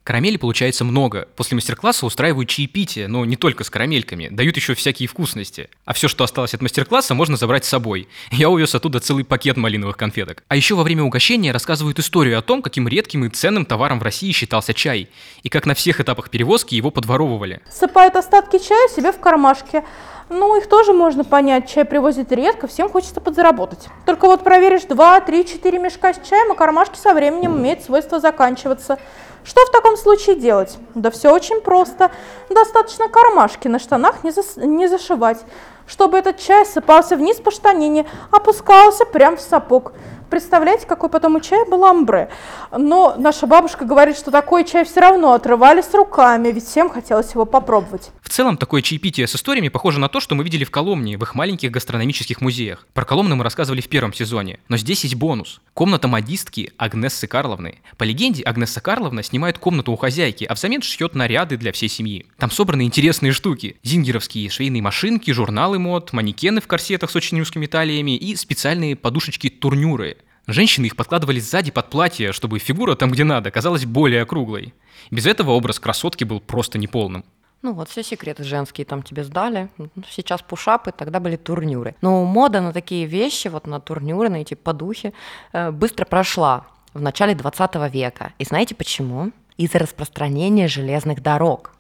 Карамели 0.05 0.37
получается 0.37 0.85
много. 0.85 1.29
После 1.35 1.55
мастер-класса 1.55 2.05
устраивают 2.05 2.51
чаепитие, 2.51 3.09
но 3.09 3.25
не 3.25 3.37
только 3.37 3.65
с 3.65 3.71
карамельками, 3.71 4.29
дают 4.29 4.55
еще 4.55 4.75
всякие 4.75 5.09
вкусности. 5.09 5.71
А 5.87 5.95
все, 5.95 6.09
что 6.09 6.25
осталось 6.25 6.53
от 6.53 6.61
мастер-класса, 6.61 7.15
можно 7.15 7.39
забрать 7.39 7.65
с 7.65 7.71
собой. 7.71 8.07
Я 8.31 8.51
увез 8.51 8.75
оттуда 8.75 9.01
целый 9.01 9.25
пакет 9.25 9.57
малиновых 9.57 9.97
конфеток. 9.97 10.45
А 10.49 10.57
еще 10.57 10.75
во 10.75 10.83
время 10.83 11.05
угощения 11.05 11.53
рассказывают 11.53 11.99
историю 11.99 12.39
о 12.39 12.43
том, 12.43 12.61
каким 12.61 12.87
редким 12.87 13.25
и 13.25 13.31
ценным 13.31 13.65
товаром 13.65 13.99
в 13.99 14.03
России 14.03 14.31
считался 14.33 14.75
чай, 14.75 15.09
и 15.43 15.49
как 15.49 15.65
на 15.65 15.73
всех 15.73 16.01
этапах 16.01 16.29
перевозки 16.29 16.75
его 16.75 16.91
подворовывали. 16.91 17.63
Сыпают 17.71 18.15
остатки 18.17 18.59
чая 18.59 18.89
себе 18.91 19.11
в 19.11 19.19
кармашке. 19.19 19.85
Ну, 20.29 20.59
их 20.59 20.69
тоже 20.69 20.93
можно 20.93 21.25
понять. 21.25 21.71
Чай 21.71 21.87
привозят 21.87 22.31
редко, 22.31 22.67
всем 22.67 22.91
хочется 22.91 23.23
подзаработать. 23.23 23.89
Только 24.05 24.27
вот 24.27 24.45
проверишь 24.45 24.83
2, 24.83 25.21
3, 25.23 25.47
4 25.47 25.79
мешка 25.79 26.13
с 26.13 26.29
чаем, 26.29 26.53
а 26.53 26.55
кармашки 26.55 26.99
со 26.99 27.15
временем 27.15 27.57
имеют 27.57 27.83
свойство 27.83 28.21
заканчиваться. 28.21 28.99
Что 29.45 29.61
в 29.67 29.71
таком 29.71 29.97
случае 29.99 30.37
делать? 30.37 30.79
Да 30.95 31.11
все 31.11 31.31
очень 31.31 31.61
просто. 31.61 32.11
Достаточно 32.49 33.09
кармашки 33.09 33.69
на 33.69 33.79
штанах 33.79 34.25
не, 34.25 34.31
зас... 34.31 34.57
не 34.57 34.89
зашивать, 34.89 35.45
чтобы 35.87 36.17
этот 36.17 36.39
чай 36.39 36.65
сыпался 36.65 37.17
вниз 37.17 37.37
по 37.37 37.51
штанине, 37.51 38.07
опускался 38.31 39.05
прямо 39.05 39.37
в 39.37 39.41
сапог. 39.41 39.93
Представляете, 40.31 40.87
какой 40.87 41.09
потом 41.09 41.37
у 41.37 41.41
чая 41.41 41.65
был 41.65 41.85
амбре. 41.85 42.29
Но 42.77 43.15
наша 43.19 43.47
бабушка 43.47 43.85
говорит, 43.85 44.17
что 44.17 44.31
такой 44.31 44.65
чай 44.65 44.85
все 44.85 45.01
равно 45.01 45.33
отрывали 45.33 45.81
с 45.81 45.93
руками, 45.95 46.49
ведь 46.49 46.67
всем 46.67 46.91
хотелось 46.91 47.33
его 47.33 47.45
попробовать. 47.45 48.11
В 48.21 48.29
целом, 48.31 48.57
такое 48.57 48.83
чаепитие 48.83 49.27
с 49.27 49.37
историями 49.37 49.69
похоже 49.69 50.01
на 50.01 50.09
то, 50.09 50.19
что 50.19 50.35
мы 50.35 50.43
видели 50.43 50.65
в 50.65 50.71
Коломне, 50.71 51.17
в 51.17 51.23
их 51.23 51.35
маленьких 51.35 51.71
гастрономических 51.71 52.41
музеях. 52.41 52.87
Про 52.93 53.05
Коломну 53.05 53.37
мы 53.37 53.45
рассказывали 53.45 53.81
в 53.81 53.89
первом 53.89 54.13
сезоне. 54.13 54.59
Но 54.69 54.77
здесь 54.77 55.05
есть 55.05 55.15
бонус. 55.15 55.61
Комната 55.73 56.09
модистки 56.09 56.73
Агнессы 56.77 57.27
Карловны. 57.27 57.79
По 57.97 58.05
легенде, 58.05 58.43
Агнесса 58.43 58.81
Карловна 58.81 59.23
снимает 59.23 59.59
комнату 59.59 59.93
у 59.93 59.97
хозяйки, 59.97 60.45
а 60.45 60.55
взамен 60.55 60.83
шьет 60.83 61.15
наряды 61.15 61.57
для 61.57 61.73
всей 61.73 61.89
семьи. 61.89 62.27
Там 62.39 62.51
собраны 62.51 62.83
интересные 62.83 63.33
штуки. 63.33 63.77
Зингеровские 63.83 64.51
швейные 64.51 64.83
машинки, 64.83 65.31
журналы 65.31 65.79
мод, 65.79 66.13
манекены 66.13 66.61
в 66.61 66.67
корсетах 66.67 67.11
с 67.11 67.17
очень 67.17 67.41
узкими 67.41 67.67
талиями 67.67 68.17
и 68.17 68.35
специальные 68.37 68.97
подушечки-турнюры. 68.97 70.17
Женщины 70.47 70.87
их 70.87 70.97
подкладывали 70.97 71.41
сзади 71.41 71.71
под 71.71 71.89
платье, 71.89 72.33
чтобы 72.33 72.59
фигура 72.59 72.97
там, 72.97 73.11
где 73.11 73.25
надо, 73.25 73.51
казалась 73.51 73.87
более 73.87 74.23
округлой. 74.23 74.75
Без 75.11 75.27
этого 75.27 75.53
образ 75.53 75.79
красотки 75.79 76.25
был 76.25 76.41
просто 76.41 76.79
неполным. 76.79 77.25
Ну 77.63 77.73
вот 77.73 77.89
все 77.89 78.03
секреты 78.03 78.45
женские 78.45 78.85
там 78.85 79.03
тебе 79.03 79.25
сдали. 79.25 79.71
Сейчас 80.11 80.43
пушапы, 80.43 80.93
тогда 80.93 81.19
были 81.19 81.37
турнюры. 81.37 81.97
Но 82.03 82.23
мода 82.27 82.61
на 82.61 82.75
такие 82.75 83.07
вещи, 83.07 83.49
вот 83.49 83.67
на 83.67 83.81
турнюры, 83.81 84.29
на 84.29 84.43
эти 84.43 84.53
подухи, 84.53 85.15
э, 85.55 85.71
быстро 85.71 86.05
прошла 86.05 86.67
в 86.93 87.01
начале 87.01 87.35
20 87.35 87.89
века. 87.89 88.35
И 88.39 88.45
знаете 88.45 88.75
почему? 88.75 89.33
Из-за 89.57 89.79
распространения 89.79 90.69
железных 90.69 91.23
дорог. 91.23 91.73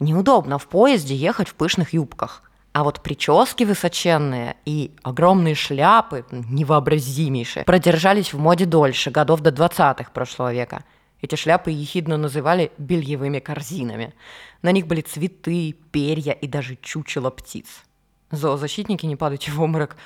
Неудобно 0.00 0.58
в 0.58 0.66
поезде 0.66 1.14
ехать 1.14 1.48
в 1.48 1.54
пышных 1.54 1.92
юбках. 1.92 2.42
А 2.78 2.84
вот 2.84 3.00
прически 3.00 3.64
высоченные 3.64 4.54
и 4.64 4.94
огромные 5.02 5.56
шляпы, 5.56 6.24
невообразимейшие, 6.30 7.64
продержались 7.64 8.32
в 8.32 8.38
моде 8.38 8.66
дольше, 8.66 9.10
годов 9.10 9.40
до 9.40 9.50
20-х 9.50 10.12
прошлого 10.12 10.52
века. 10.52 10.84
Эти 11.20 11.34
шляпы 11.34 11.72
ехидно 11.72 12.16
называли 12.16 12.70
бельевыми 12.78 13.40
корзинами. 13.40 14.14
На 14.62 14.70
них 14.70 14.86
были 14.86 15.00
цветы, 15.00 15.74
перья 15.90 16.30
и 16.30 16.46
даже 16.46 16.78
чучело 16.80 17.30
птиц. 17.30 17.66
Зоозащитники, 18.30 19.06
не 19.06 19.16
падайте 19.16 19.50
в 19.50 19.60
обморок. 19.60 19.96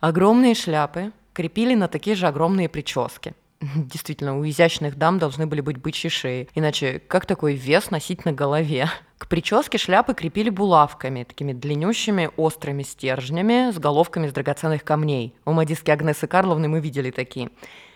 Огромные 0.00 0.54
шляпы 0.54 1.12
крепили 1.34 1.74
на 1.74 1.88
такие 1.88 2.16
же 2.16 2.26
огромные 2.26 2.70
прически. 2.70 3.34
Действительно, 3.76 4.38
у 4.38 4.46
изящных 4.46 4.96
дам 4.96 5.18
должны 5.18 5.46
были 5.46 5.60
быть 5.60 5.78
бычьи 5.78 6.10
шеи. 6.10 6.48
Иначе 6.54 7.00
как 7.00 7.26
такой 7.26 7.54
вес 7.54 7.90
носить 7.90 8.24
на 8.24 8.32
голове? 8.32 8.88
К 9.18 9.28
прическе 9.28 9.78
шляпы 9.78 10.14
крепили 10.14 10.50
булавками, 10.50 11.24
такими 11.24 11.52
длиннющими 11.52 12.30
острыми 12.36 12.82
стержнями 12.82 13.70
с 13.70 13.78
головками 13.78 14.26
из 14.26 14.32
драгоценных 14.32 14.84
камней. 14.84 15.34
У 15.44 15.52
модистки 15.52 15.90
Агнесы 15.90 16.26
Карловны 16.26 16.68
мы 16.68 16.80
видели 16.80 17.10
такие. 17.10 17.50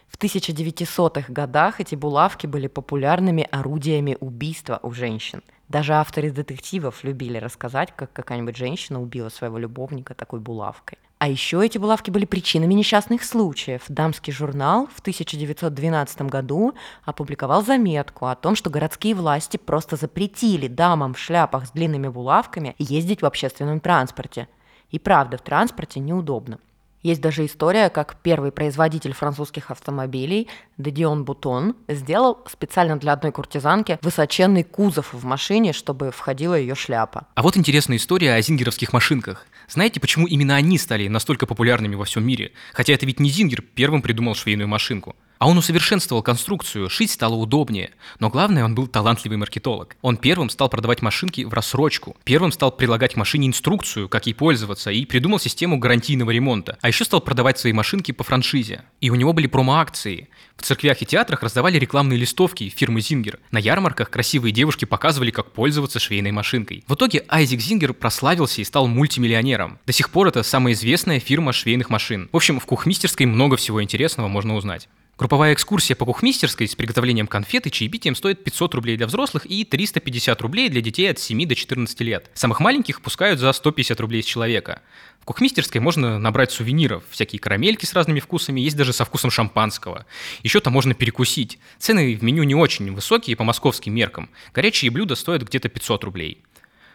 В 0.08 0.16
1900-х 0.16 1.30
годах 1.30 1.80
эти 1.80 1.94
булавки 1.94 2.46
были 2.46 2.66
популярными 2.66 3.46
орудиями 3.50 4.16
убийства 4.20 4.80
у 4.82 4.92
женщин. 4.92 5.42
Даже 5.68 5.92
авторы 5.92 6.30
детективов 6.30 7.04
любили 7.04 7.36
рассказать, 7.36 7.92
как 7.94 8.10
какая-нибудь 8.14 8.56
женщина 8.56 9.02
убила 9.02 9.28
своего 9.28 9.58
любовника 9.58 10.14
такой 10.14 10.40
булавкой. 10.40 10.96
А 11.18 11.28
еще 11.28 11.64
эти 11.66 11.78
булавки 11.78 12.10
были 12.10 12.24
причинами 12.24 12.74
несчастных 12.74 13.24
случаев. 13.24 13.82
Дамский 13.88 14.32
журнал 14.32 14.88
в 14.94 15.00
1912 15.00 16.22
году 16.22 16.74
опубликовал 17.04 17.64
заметку 17.64 18.26
о 18.26 18.36
том, 18.36 18.54
что 18.54 18.70
городские 18.70 19.16
власти 19.16 19.56
просто 19.56 19.96
запретили 19.96 20.68
дамам 20.68 21.14
в 21.14 21.18
шляпах 21.18 21.66
с 21.66 21.70
длинными 21.70 22.06
булавками 22.06 22.76
ездить 22.78 23.22
в 23.22 23.26
общественном 23.26 23.80
транспорте. 23.80 24.48
И 24.90 25.00
правда, 25.00 25.38
в 25.38 25.42
транспорте 25.42 25.98
неудобно. 25.98 26.60
Есть 27.02 27.20
даже 27.20 27.46
история, 27.46 27.90
как 27.90 28.16
первый 28.22 28.50
производитель 28.50 29.12
французских 29.12 29.70
автомобилей, 29.70 30.48
Дедион 30.78 31.24
Бутон, 31.24 31.76
сделал 31.88 32.38
специально 32.50 32.98
для 32.98 33.12
одной 33.12 33.30
куртизанки 33.30 33.98
высоченный 34.02 34.64
кузов 34.64 35.12
в 35.12 35.24
машине, 35.24 35.72
чтобы 35.72 36.10
входила 36.10 36.54
ее 36.54 36.74
шляпа. 36.74 37.26
А 37.34 37.42
вот 37.42 37.56
интересная 37.56 37.98
история 37.98 38.34
о 38.34 38.42
зингеровских 38.42 38.92
машинках. 38.92 39.46
Знаете, 39.68 40.00
почему 40.00 40.26
именно 40.26 40.56
они 40.56 40.78
стали 40.78 41.08
настолько 41.08 41.46
популярными 41.46 41.94
во 41.94 42.04
всем 42.04 42.26
мире? 42.26 42.52
Хотя 42.72 42.94
это 42.94 43.04
ведь 43.04 43.20
не 43.20 43.28
Зингер 43.28 43.62
первым 43.62 44.00
придумал 44.00 44.34
швейную 44.34 44.66
машинку. 44.66 45.14
А 45.38 45.48
он 45.48 45.58
усовершенствовал 45.58 46.22
конструкцию, 46.22 46.90
шить 46.90 47.10
стало 47.10 47.34
удобнее. 47.34 47.90
Но 48.18 48.28
главное, 48.28 48.64
он 48.64 48.74
был 48.74 48.86
талантливый 48.86 49.38
маркетолог. 49.38 49.96
Он 50.02 50.16
первым 50.16 50.50
стал 50.50 50.68
продавать 50.68 51.02
машинки 51.02 51.44
в 51.44 51.52
рассрочку. 51.54 52.16
Первым 52.24 52.52
стал 52.52 52.72
прилагать 52.72 53.14
к 53.14 53.16
машине 53.16 53.46
инструкцию, 53.46 54.08
как 54.08 54.26
ей 54.26 54.34
пользоваться, 54.34 54.90
и 54.90 55.04
придумал 55.04 55.38
систему 55.38 55.78
гарантийного 55.78 56.30
ремонта. 56.30 56.76
А 56.80 56.88
еще 56.88 57.04
стал 57.04 57.20
продавать 57.20 57.58
свои 57.58 57.72
машинки 57.72 58.12
по 58.12 58.24
франшизе. 58.24 58.82
И 59.00 59.10
у 59.10 59.14
него 59.14 59.32
были 59.32 59.46
промо-акции. 59.46 60.28
В 60.56 60.62
церквях 60.62 61.00
и 61.02 61.06
театрах 61.06 61.42
раздавали 61.44 61.78
рекламные 61.78 62.18
листовки 62.18 62.68
фирмы 62.68 63.00
Зингер. 63.00 63.38
На 63.52 63.58
ярмарках 63.58 64.10
красивые 64.10 64.52
девушки 64.52 64.84
показывали, 64.84 65.30
как 65.30 65.52
пользоваться 65.52 66.00
швейной 66.00 66.32
машинкой. 66.32 66.82
В 66.88 66.94
итоге 66.94 67.24
Айзек 67.28 67.60
Зингер 67.60 67.94
прославился 67.94 68.60
и 68.60 68.64
стал 68.64 68.88
мультимиллионером. 68.88 69.78
До 69.86 69.92
сих 69.92 70.10
пор 70.10 70.28
это 70.28 70.42
самая 70.42 70.72
известная 70.72 71.20
фирма 71.20 71.52
швейных 71.52 71.90
машин. 71.90 72.28
В 72.32 72.36
общем, 72.36 72.58
в 72.58 72.66
кухмистерской 72.66 73.26
много 73.26 73.56
всего 73.56 73.80
интересного 73.82 74.26
можно 74.26 74.56
узнать. 74.56 74.88
Групповая 75.18 75.52
экскурсия 75.52 75.96
по 75.96 76.04
кухмистерской 76.04 76.68
с 76.68 76.76
приготовлением 76.76 77.26
конфет 77.26 77.66
и 77.66 77.72
чаепитием 77.72 78.14
стоит 78.14 78.44
500 78.44 78.74
рублей 78.76 78.96
для 78.96 79.08
взрослых 79.08 79.46
и 79.46 79.64
350 79.64 80.40
рублей 80.40 80.68
для 80.68 80.80
детей 80.80 81.10
от 81.10 81.18
7 81.18 81.44
до 81.44 81.56
14 81.56 82.00
лет. 82.02 82.30
Самых 82.34 82.60
маленьких 82.60 83.02
пускают 83.02 83.40
за 83.40 83.52
150 83.52 83.98
рублей 83.98 84.22
с 84.22 84.26
человека. 84.26 84.80
В 85.20 85.24
кухмистерской 85.24 85.80
можно 85.80 86.20
набрать 86.20 86.52
сувениров, 86.52 87.02
всякие 87.10 87.40
карамельки 87.40 87.84
с 87.84 87.94
разными 87.94 88.20
вкусами, 88.20 88.60
есть 88.60 88.76
даже 88.76 88.92
со 88.92 89.04
вкусом 89.04 89.32
шампанского. 89.32 90.06
Еще 90.44 90.60
там 90.60 90.72
можно 90.72 90.94
перекусить. 90.94 91.58
Цены 91.80 92.14
в 92.14 92.22
меню 92.22 92.44
не 92.44 92.54
очень 92.54 92.94
высокие 92.94 93.34
по 93.34 93.42
московским 93.42 93.92
меркам. 93.92 94.30
Горячие 94.54 94.92
блюда 94.92 95.16
стоят 95.16 95.42
где-то 95.42 95.68
500 95.68 96.04
рублей. 96.04 96.44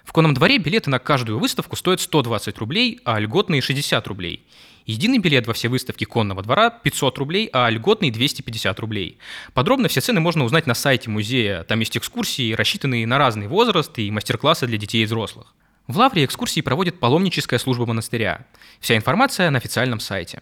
В 0.05 0.13
конном 0.13 0.33
дворе 0.33 0.59
билеты 0.59 0.89
на 0.89 0.99
каждую 0.99 1.39
выставку 1.39 1.75
стоят 1.75 1.99
120 1.99 2.57
рублей, 2.57 3.01
а 3.03 3.19
льготные 3.19 3.61
60 3.61 4.07
рублей. 4.07 4.45
Единый 4.85 5.19
билет 5.19 5.47
во 5.47 5.53
все 5.53 5.69
выставки 5.69 6.03
конного 6.03 6.43
двора 6.43 6.69
500 6.69 7.17
рублей, 7.17 7.49
а 7.53 7.69
льготный 7.69 8.11
250 8.11 8.79
рублей. 8.79 9.17
Подробно 9.53 9.87
все 9.87 10.01
цены 10.01 10.19
можно 10.19 10.43
узнать 10.43 10.67
на 10.67 10.73
сайте 10.73 11.09
музея. 11.09 11.63
Там 11.63 11.79
есть 11.79 11.95
экскурсии, 11.97 12.53
рассчитанные 12.53 13.07
на 13.07 13.17
разный 13.17 13.47
возраст 13.47 13.97
и 13.97 14.11
мастер-классы 14.11 14.67
для 14.67 14.77
детей 14.77 15.03
и 15.03 15.05
взрослых. 15.05 15.53
В 15.87 15.97
Лавре 15.97 16.25
экскурсии 16.25 16.61
проводит 16.61 16.99
паломническая 16.99 17.59
служба 17.59 17.85
монастыря. 17.85 18.45
Вся 18.79 18.95
информация 18.95 19.49
на 19.51 19.57
официальном 19.57 19.99
сайте. 19.99 20.41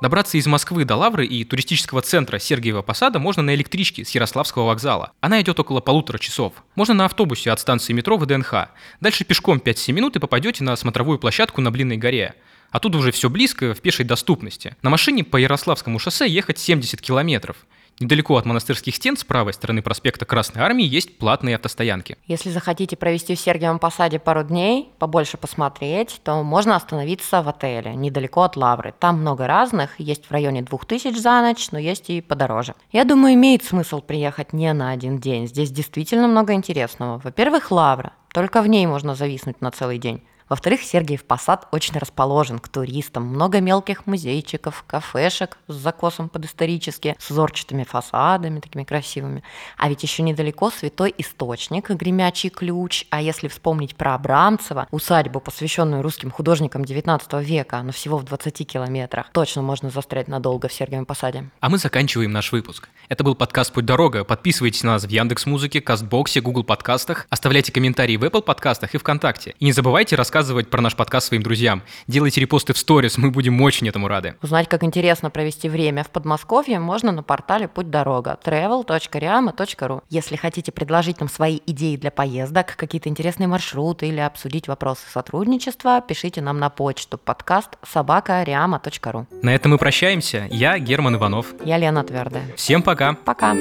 Добраться 0.00 0.38
из 0.38 0.46
Москвы 0.46 0.86
до 0.86 0.96
Лавры 0.96 1.26
и 1.26 1.44
туристического 1.44 2.00
центра 2.00 2.38
Сергиева 2.38 2.80
Посада 2.80 3.18
можно 3.18 3.42
на 3.42 3.54
электричке 3.54 4.02
с 4.04 4.10
Ярославского 4.10 4.64
вокзала. 4.64 5.12
Она 5.20 5.42
идет 5.42 5.60
около 5.60 5.80
полутора 5.80 6.16
часов. 6.16 6.54
Можно 6.74 6.94
на 6.94 7.04
автобусе 7.04 7.50
от 7.50 7.60
станции 7.60 7.92
метро 7.92 8.16
ВДНХ. 8.16 8.68
Дальше 9.00 9.24
пешком 9.24 9.58
5-7 9.58 9.92
минут 9.92 10.16
и 10.16 10.18
попадете 10.18 10.64
на 10.64 10.74
смотровую 10.74 11.18
площадку 11.18 11.60
на 11.60 11.70
Блинной 11.70 11.98
горе. 11.98 12.34
Оттуда 12.70 12.98
уже 12.98 13.12
все 13.12 13.28
близко, 13.28 13.74
в 13.74 13.80
пешей 13.80 14.04
доступности. 14.04 14.76
На 14.82 14.90
машине 14.90 15.24
по 15.24 15.36
Ярославскому 15.36 15.98
шоссе 15.98 16.28
ехать 16.28 16.58
70 16.58 17.00
километров. 17.00 17.56
Недалеко 18.00 18.38
от 18.38 18.46
монастырских 18.46 18.96
стен 18.96 19.14
с 19.14 19.24
правой 19.24 19.52
стороны 19.52 19.82
проспекта 19.82 20.24
Красной 20.24 20.62
Армии 20.62 20.86
есть 20.86 21.18
платные 21.18 21.56
автостоянки. 21.56 22.16
Если 22.26 22.48
захотите 22.48 22.96
провести 22.96 23.34
в 23.34 23.38
Сергиевом 23.38 23.78
Посаде 23.78 24.18
пару 24.18 24.42
дней, 24.42 24.88
побольше 24.98 25.36
посмотреть, 25.36 26.18
то 26.24 26.42
можно 26.42 26.76
остановиться 26.76 27.42
в 27.42 27.48
отеле 27.50 27.94
недалеко 27.94 28.40
от 28.40 28.56
Лавры. 28.56 28.94
Там 28.98 29.20
много 29.20 29.46
разных, 29.46 30.00
есть 30.00 30.24
в 30.24 30.30
районе 30.30 30.62
2000 30.62 31.14
за 31.18 31.42
ночь, 31.42 31.70
но 31.72 31.78
есть 31.78 32.08
и 32.08 32.22
подороже. 32.22 32.74
Я 32.90 33.04
думаю, 33.04 33.34
имеет 33.34 33.64
смысл 33.64 34.00
приехать 34.00 34.54
не 34.54 34.72
на 34.72 34.92
один 34.92 35.18
день. 35.18 35.46
Здесь 35.46 35.70
действительно 35.70 36.26
много 36.26 36.54
интересного. 36.54 37.20
Во-первых, 37.22 37.70
Лавра. 37.70 38.14
Только 38.32 38.62
в 38.62 38.66
ней 38.66 38.86
можно 38.86 39.14
зависнуть 39.14 39.60
на 39.60 39.70
целый 39.72 39.98
день. 39.98 40.22
Во-вторых, 40.50 40.82
Сергиев 40.82 41.24
Посад 41.24 41.68
очень 41.70 41.96
расположен 41.96 42.58
к 42.58 42.68
туристам. 42.68 43.22
Много 43.22 43.60
мелких 43.60 44.08
музейчиков, 44.08 44.82
кафешек 44.84 45.56
с 45.68 45.74
закосом 45.74 46.28
под 46.28 46.44
исторически, 46.44 47.14
с 47.20 47.30
узорчатыми 47.30 47.84
фасадами 47.84 48.58
такими 48.58 48.82
красивыми. 48.82 49.44
А 49.76 49.88
ведь 49.88 50.02
еще 50.02 50.24
недалеко 50.24 50.72
святой 50.72 51.14
источник, 51.18 51.90
гремячий 51.90 52.50
ключ. 52.50 53.04
А 53.10 53.22
если 53.22 53.46
вспомнить 53.46 53.94
про 53.94 54.16
Абрамцева, 54.16 54.88
усадьбу, 54.90 55.38
посвященную 55.38 56.02
русским 56.02 56.32
художникам 56.32 56.84
19 56.84 57.32
века, 57.34 57.80
но 57.84 57.92
всего 57.92 58.18
в 58.18 58.24
20 58.24 58.66
километрах, 58.66 59.30
точно 59.32 59.62
можно 59.62 59.88
застрять 59.88 60.26
надолго 60.26 60.66
в 60.66 60.72
Сергиевом 60.72 61.06
Посаде. 61.06 61.48
А 61.60 61.68
мы 61.68 61.78
заканчиваем 61.78 62.32
наш 62.32 62.50
выпуск. 62.50 62.88
Это 63.08 63.22
был 63.22 63.36
подкаст 63.36 63.72
«Путь 63.72 63.86
дорога». 63.86 64.24
Подписывайтесь 64.24 64.82
на 64.82 64.94
нас 64.94 65.04
в 65.04 65.08
Яндекс.Музыке, 65.08 65.80
Кастбоксе, 65.80 66.40
Google 66.40 66.64
подкастах, 66.64 67.28
оставляйте 67.30 67.70
комментарии 67.70 68.16
в 68.16 68.24
Apple 68.24 68.42
подкастах 68.42 68.96
и 68.96 68.98
ВКонтакте. 68.98 69.54
И 69.60 69.64
не 69.64 69.72
забывайте 69.72 70.16
рассказывать 70.16 70.39
рассказывать 70.40 70.70
про 70.70 70.80
наш 70.80 70.96
подкаст 70.96 71.28
своим 71.28 71.42
друзьям. 71.42 71.82
Делайте 72.06 72.40
репосты 72.40 72.72
в 72.72 72.78
сторис, 72.78 73.18
мы 73.18 73.30
будем 73.30 73.60
очень 73.60 73.86
этому 73.88 74.08
рады. 74.08 74.36
Узнать, 74.40 74.68
как 74.68 74.82
интересно 74.82 75.28
провести 75.28 75.68
время 75.68 76.02
в 76.02 76.08
Подмосковье, 76.08 76.78
можно 76.78 77.12
на 77.12 77.22
портале 77.22 77.68
«Путь 77.68 77.90
дорога» 77.90 78.38
travel.riama.ru. 78.42 80.02
Если 80.08 80.36
хотите 80.36 80.72
предложить 80.72 81.20
нам 81.20 81.28
свои 81.28 81.60
идеи 81.66 81.96
для 81.96 82.10
поездок, 82.10 82.74
какие-то 82.74 83.10
интересные 83.10 83.48
маршруты 83.48 84.08
или 84.08 84.20
обсудить 84.20 84.66
вопросы 84.66 85.02
сотрудничества, 85.12 86.00
пишите 86.00 86.40
нам 86.40 86.58
на 86.58 86.70
почту 86.70 87.18
подкаст 87.18 87.76
собака.riama.ru. 87.86 89.26
На 89.42 89.54
этом 89.54 89.72
мы 89.72 89.78
прощаемся. 89.78 90.48
Я 90.50 90.78
Герман 90.78 91.16
Иванов. 91.16 91.48
Я 91.66 91.76
Лена 91.76 92.02
Твердая. 92.02 92.44
Всем 92.56 92.82
пока. 92.82 93.12
Пока. 93.26 93.54